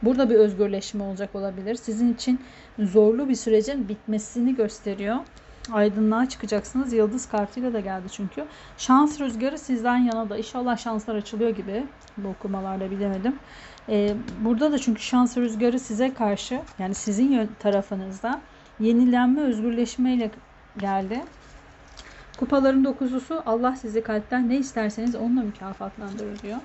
burada 0.02 0.30
bir 0.30 0.34
özgürleşme 0.34 1.04
olacak 1.04 1.34
olabilir. 1.34 1.74
Sizin 1.74 2.14
için 2.14 2.40
zorlu 2.78 3.28
bir 3.28 3.34
sürecin 3.34 3.88
bitmesini 3.88 4.54
gösteriyor. 4.54 5.16
Aydınlığa 5.72 6.28
çıkacaksınız. 6.28 6.92
Yıldız 6.92 7.28
kartıyla 7.28 7.72
da 7.72 7.80
geldi 7.80 8.06
çünkü. 8.12 8.44
Şans 8.76 9.20
rüzgarı 9.20 9.58
sizden 9.58 9.96
yana 9.96 10.30
da. 10.30 10.36
İnşallah 10.36 10.78
şanslar 10.78 11.14
açılıyor 11.14 11.50
gibi. 11.50 11.86
Bu 12.16 12.28
okumalarda 12.28 12.90
bilemedim. 12.90 13.38
Ee, 13.88 14.14
burada 14.40 14.72
da 14.72 14.78
çünkü 14.78 15.02
şans 15.02 15.36
rüzgarı 15.36 15.78
size 15.78 16.14
karşı 16.14 16.60
yani 16.78 16.94
sizin 16.94 17.50
tarafınızda 17.58 18.40
yenilenme, 18.80 19.40
özgürleşmeyle 19.40 20.30
geldi. 20.78 21.24
Kupaların 22.38 22.84
dokuzlusu 22.84 23.42
Allah 23.46 23.76
sizi 23.76 24.02
kalpten 24.02 24.48
ne 24.48 24.56
isterseniz 24.56 25.14
onunla 25.14 25.42
mükafatlandırır 25.42 26.38
diyor. 26.38 26.58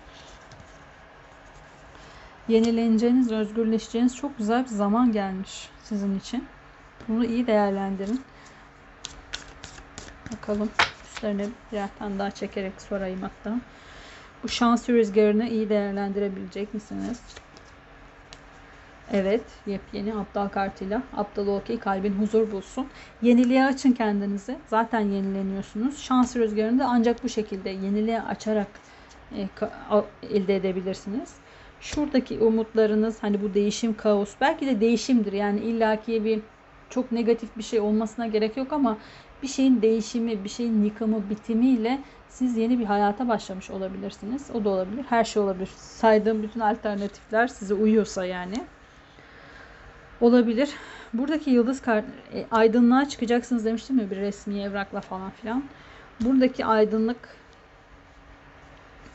Yenileneceğiniz, 2.47 3.31
özgürleşeceğiniz 3.31 4.15
çok 4.15 4.37
güzel 4.37 4.63
bir 4.63 4.69
zaman 4.69 5.11
gelmiş 5.11 5.69
sizin 5.83 6.19
için. 6.19 6.43
Bunu 7.07 7.25
iyi 7.25 7.47
değerlendirin. 7.47 8.21
Bakalım 10.31 10.69
üstlerine 11.05 11.47
birer 11.71 11.89
daha 11.99 12.31
çekerek 12.31 12.81
sorayım 12.81 13.21
hatta. 13.21 13.55
Bu 14.43 14.49
şans 14.49 14.89
rüzgarını 14.89 15.49
iyi 15.49 15.69
değerlendirebilecek 15.69 16.73
misiniz? 16.73 17.21
Evet, 19.13 19.41
yepyeni 19.65 20.15
aptal 20.15 20.47
kartıyla 20.47 21.01
aptal 21.13 21.61
ki 21.61 21.79
kalbin 21.79 22.13
huzur 22.13 22.51
bulsun. 22.51 22.87
Yeniliğe 23.21 23.65
açın 23.65 23.91
kendinizi. 23.91 24.55
Zaten 24.67 24.99
yenileniyorsunuz. 24.99 25.99
Şans 25.99 26.35
rüzgarını 26.35 26.79
da 26.79 26.85
ancak 26.89 27.23
bu 27.23 27.29
şekilde 27.29 27.69
yeniliğe 27.69 28.21
açarak 28.21 28.67
e, 29.37 29.47
elde 30.23 30.55
edebilirsiniz. 30.55 31.33
Şuradaki 31.81 32.39
umutlarınız 32.39 33.23
hani 33.23 33.41
bu 33.41 33.53
değişim 33.53 33.97
kaos 33.97 34.35
belki 34.41 34.67
de 34.67 34.81
değişimdir. 34.81 35.33
Yani 35.33 35.59
illaki 35.59 36.23
bir 36.25 36.39
çok 36.89 37.11
negatif 37.11 37.57
bir 37.57 37.63
şey 37.63 37.79
olmasına 37.79 38.27
gerek 38.27 38.57
yok 38.57 38.73
ama 38.73 38.97
bir 39.43 39.47
şeyin 39.47 39.81
değişimi, 39.81 40.43
bir 40.43 40.49
şeyin 40.49 40.83
yıkımı, 40.83 41.29
bitimiyle 41.29 42.01
siz 42.29 42.57
yeni 42.57 42.79
bir 42.79 42.85
hayata 42.85 43.27
başlamış 43.27 43.69
olabilirsiniz. 43.69 44.49
O 44.53 44.63
da 44.63 44.69
olabilir. 44.69 45.05
Her 45.09 45.23
şey 45.23 45.41
olabilir. 45.41 45.69
Saydığım 45.77 46.43
bütün 46.43 46.59
alternatifler 46.59 47.47
size 47.47 47.73
uyuyorsa 47.73 48.25
yani 48.25 48.55
olabilir. 50.21 50.69
Buradaki 51.13 51.49
yıldız 51.49 51.81
kart 51.81 52.05
e, 52.33 52.45
aydınlığa 52.51 53.09
çıkacaksınız 53.09 53.65
demiştim 53.65 53.99
ya 53.99 54.11
bir 54.11 54.15
resmi 54.15 54.61
evrakla 54.61 55.01
falan 55.01 55.29
filan. 55.29 55.63
Buradaki 56.21 56.65
aydınlık 56.65 57.35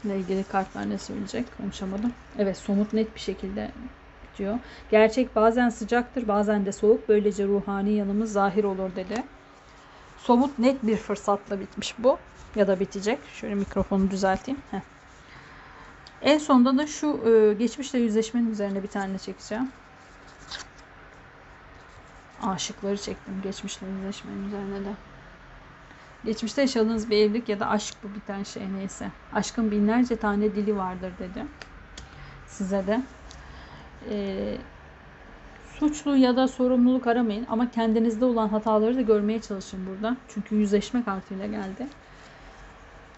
ile 0.04 0.18
ilgili 0.18 0.44
kartlar 0.44 0.90
ne 0.90 0.98
söyleyecek 0.98 1.56
konuşamadım. 1.56 2.12
Evet 2.38 2.56
somut 2.56 2.92
net 2.92 3.14
bir 3.14 3.20
şekilde 3.20 3.70
bitiyor. 4.40 4.59
Gerçek 4.90 5.37
bazen 5.37 5.68
sıcaktır 5.68 6.29
bazen 6.29 6.66
de 6.66 6.72
soğuk. 6.72 7.09
Böylece 7.09 7.46
ruhani 7.46 7.92
yanımız 7.92 8.33
zahir 8.33 8.64
olur 8.64 8.90
dedi. 8.96 9.22
Somut 10.18 10.59
net 10.59 10.83
bir 10.83 10.96
fırsatla 10.96 11.61
bitmiş 11.61 11.94
bu. 11.98 12.18
Ya 12.57 12.66
da 12.66 12.81
bitecek. 12.81 13.18
Şöyle 13.35 13.55
mikrofonu 13.55 14.11
düzelteyim. 14.11 14.61
Heh. 14.70 14.81
En 16.22 16.38
sonunda 16.38 16.79
da 16.79 16.87
şu 16.87 17.20
e, 17.26 17.55
geçmişle 17.55 17.98
yüzleşmenin 17.98 18.50
üzerine 18.50 18.83
bir 18.83 18.88
tane 18.88 19.18
çekeceğim 19.18 19.68
aşıkları 22.42 22.96
çektim 22.96 23.42
geçmişle 23.42 23.87
yüzleşmenin 23.87 24.48
üzerine 24.48 24.85
de. 24.85 24.92
Geçmişte 26.24 26.61
yaşadığınız 26.61 27.11
bir 27.11 27.16
evlilik 27.16 27.48
ya 27.48 27.61
da 27.61 27.68
aşk 27.68 27.94
bu 28.03 28.14
biten 28.14 28.42
şey 28.42 28.62
neyse. 28.79 29.11
Aşkın 29.33 29.70
binlerce 29.70 30.16
tane 30.16 30.55
dili 30.55 30.76
vardır 30.76 31.12
dedi. 31.18 31.44
Size 32.46 32.87
de. 32.87 33.00
Ee, 34.03 34.69
suçlu 35.63 36.17
ya 36.17 36.37
da 36.37 36.49
sorumluluk 36.49 37.07
aramayın 37.07 37.45
ama 37.49 37.71
kendinizde 37.71 38.25
olan 38.25 38.49
hataları 38.49 38.97
da 38.97 39.03
görmeye 39.03 39.41
çalışın 39.41 39.87
burada. 39.87 40.25
Çünkü 40.29 40.55
yüzleşme 40.57 41.05
kartıyla 41.05 41.47
geldi. 41.47 41.91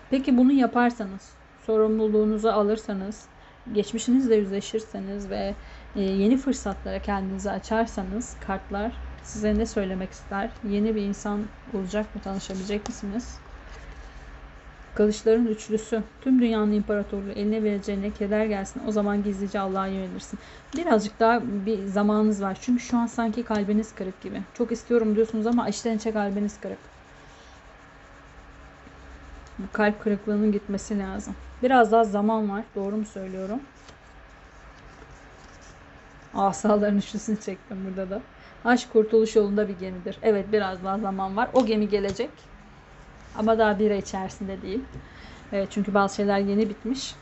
Peki 0.09 0.37
bunu 0.39 0.53
yaparsanız, 0.53 1.39
sorumluluğunuzu 1.59 2.49
alırsanız, 2.49 3.31
geçmişinizle 3.73 4.37
yüzleşirseniz 4.37 5.31
ve 5.31 5.61
e, 5.95 6.01
yeni 6.03 6.37
fırsatlara 6.37 7.03
kendinizi 7.03 7.51
açarsanız 7.51 8.35
kartlar 8.35 9.03
size 9.23 9.59
ne 9.59 9.67
söylemek 9.67 10.13
ister? 10.13 10.59
Yeni 10.63 10.95
bir 10.95 11.03
insan 11.03 11.53
olacak 11.67 12.15
mı? 12.15 12.21
Tanışabilecek 12.21 12.89
misiniz? 12.89 13.42
Kılıçların 14.95 15.47
üçlüsü. 15.47 16.03
Tüm 16.21 16.41
dünyanın 16.41 16.73
imparatorluğu 16.73 17.31
eline 17.31 17.63
vereceğine 17.63 18.11
keder 18.11 18.47
gelsin. 18.47 18.83
O 18.87 18.91
zaman 18.91 19.23
gizlice 19.23 19.61
Allah'a 19.61 19.87
yönelirsin. 19.87 20.39
Birazcık 20.77 21.21
daha 21.21 21.43
bir 21.67 21.87
zamanınız 21.87 22.43
var. 22.43 22.59
Çünkü 22.61 22.83
şu 22.83 22.97
an 22.97 23.07
sanki 23.07 23.43
kalbiniz 23.43 23.95
kırık 23.95 24.21
gibi. 24.23 24.43
Çok 24.55 24.73
istiyorum 24.73 25.17
diyorsunuz 25.17 25.47
ama 25.47 25.69
içten 25.69 25.97
içe 25.97 26.13
kalbiniz 26.13 26.61
kırık. 26.61 26.79
Bu 29.59 29.65
kalp 29.73 30.03
kırıklığının 30.03 30.53
gitmesi 30.53 30.99
lazım. 30.99 31.35
Biraz 31.63 31.93
daha 31.93 32.05
zaman 32.05 32.51
var. 32.51 32.63
Doğru 32.75 32.97
mu 32.97 33.05
söylüyorum? 33.05 33.61
Asaların 36.35 36.99
üçlüsünü 36.99 37.41
çektim 37.41 37.77
burada 37.91 38.11
da. 38.11 38.21
Aşk 38.65 38.93
kurtuluş 38.93 39.37
yolunda 39.37 39.69
bir 39.69 39.79
gemidir. 39.79 40.19
Evet 40.23 40.47
biraz 40.53 40.85
daha 40.85 40.99
zaman 40.99 41.37
var. 41.37 41.49
O 41.53 41.67
gemi 41.67 41.89
gelecek. 41.89 42.52
Ama 43.37 43.59
daha 43.59 43.79
bir 43.79 43.91
ay 43.91 43.99
içerisinde 43.99 44.63
değil. 44.63 44.81
Evet 45.53 45.69
çünkü 45.71 45.95
bazı 45.95 46.17
şeyler 46.17 46.39
yeni 46.39 46.69
bitmiş. 46.69 47.15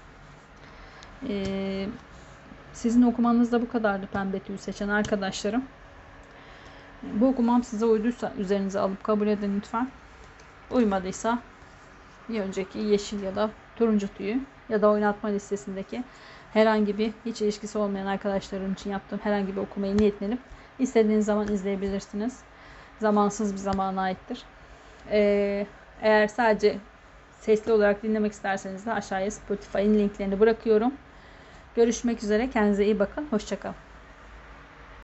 Ee, 1.29 1.87
sizin 2.73 3.03
okumanız 3.03 3.53
da 3.53 3.63
bu 3.63 3.69
kadardı 3.69 4.07
pembe 4.07 4.39
tüyü 4.39 4.59
seçen 4.59 4.89
arkadaşlarım. 4.89 5.65
Bu 7.03 7.29
okumam 7.29 7.65
size 7.65 7.87
uyduysa 7.87 8.33
üzerinize 8.39 8.81
alıp 8.81 9.05
kabul 9.05 9.27
edin 9.27 9.57
lütfen. 9.57 9.89
Uymadıysa 10.71 11.39
bir 12.29 12.41
önceki 12.41 12.79
yeşil 12.79 13.23
ya 13.23 13.37
da 13.37 13.51
turuncu 13.77 14.09
tüyü 14.15 14.41
ya 14.69 14.83
da 14.83 14.91
oynatma 14.91 15.29
listesindeki 15.29 16.05
herhangi 16.53 16.99
bir 16.99 17.13
hiç 17.27 17.43
ilişkisi 17.43 17.79
olmayan 17.79 18.07
arkadaşlarım 18.07 18.73
için 18.73 18.91
yaptığım 18.91 19.19
herhangi 19.23 19.57
bir 19.57 19.61
okumayı 19.61 19.97
niyetlenip 19.97 20.39
istediğiniz 20.79 21.27
zaman 21.27 21.49
izleyebilirsiniz. 21.49 22.39
Zamansız 22.99 23.53
bir 23.53 23.59
zamana 23.59 24.03
aittir. 24.03 24.43
Ee, 25.11 25.67
eğer 26.03 26.29
sadece 26.29 26.79
sesli 27.41 27.73
olarak 27.73 28.03
dinlemek 28.03 28.33
isterseniz 28.33 28.87
de 28.87 28.93
aşağıya 28.93 29.31
Spotify'ın 29.31 29.95
linklerini 29.95 30.41
bırakıyorum. 30.41 30.95
Görüşmek 31.75 32.23
üzere. 32.23 32.51
Kendinize 32.51 32.85
iyi 32.85 32.99
bakın. 32.99 33.27
Hoşçakalın. 33.31 33.90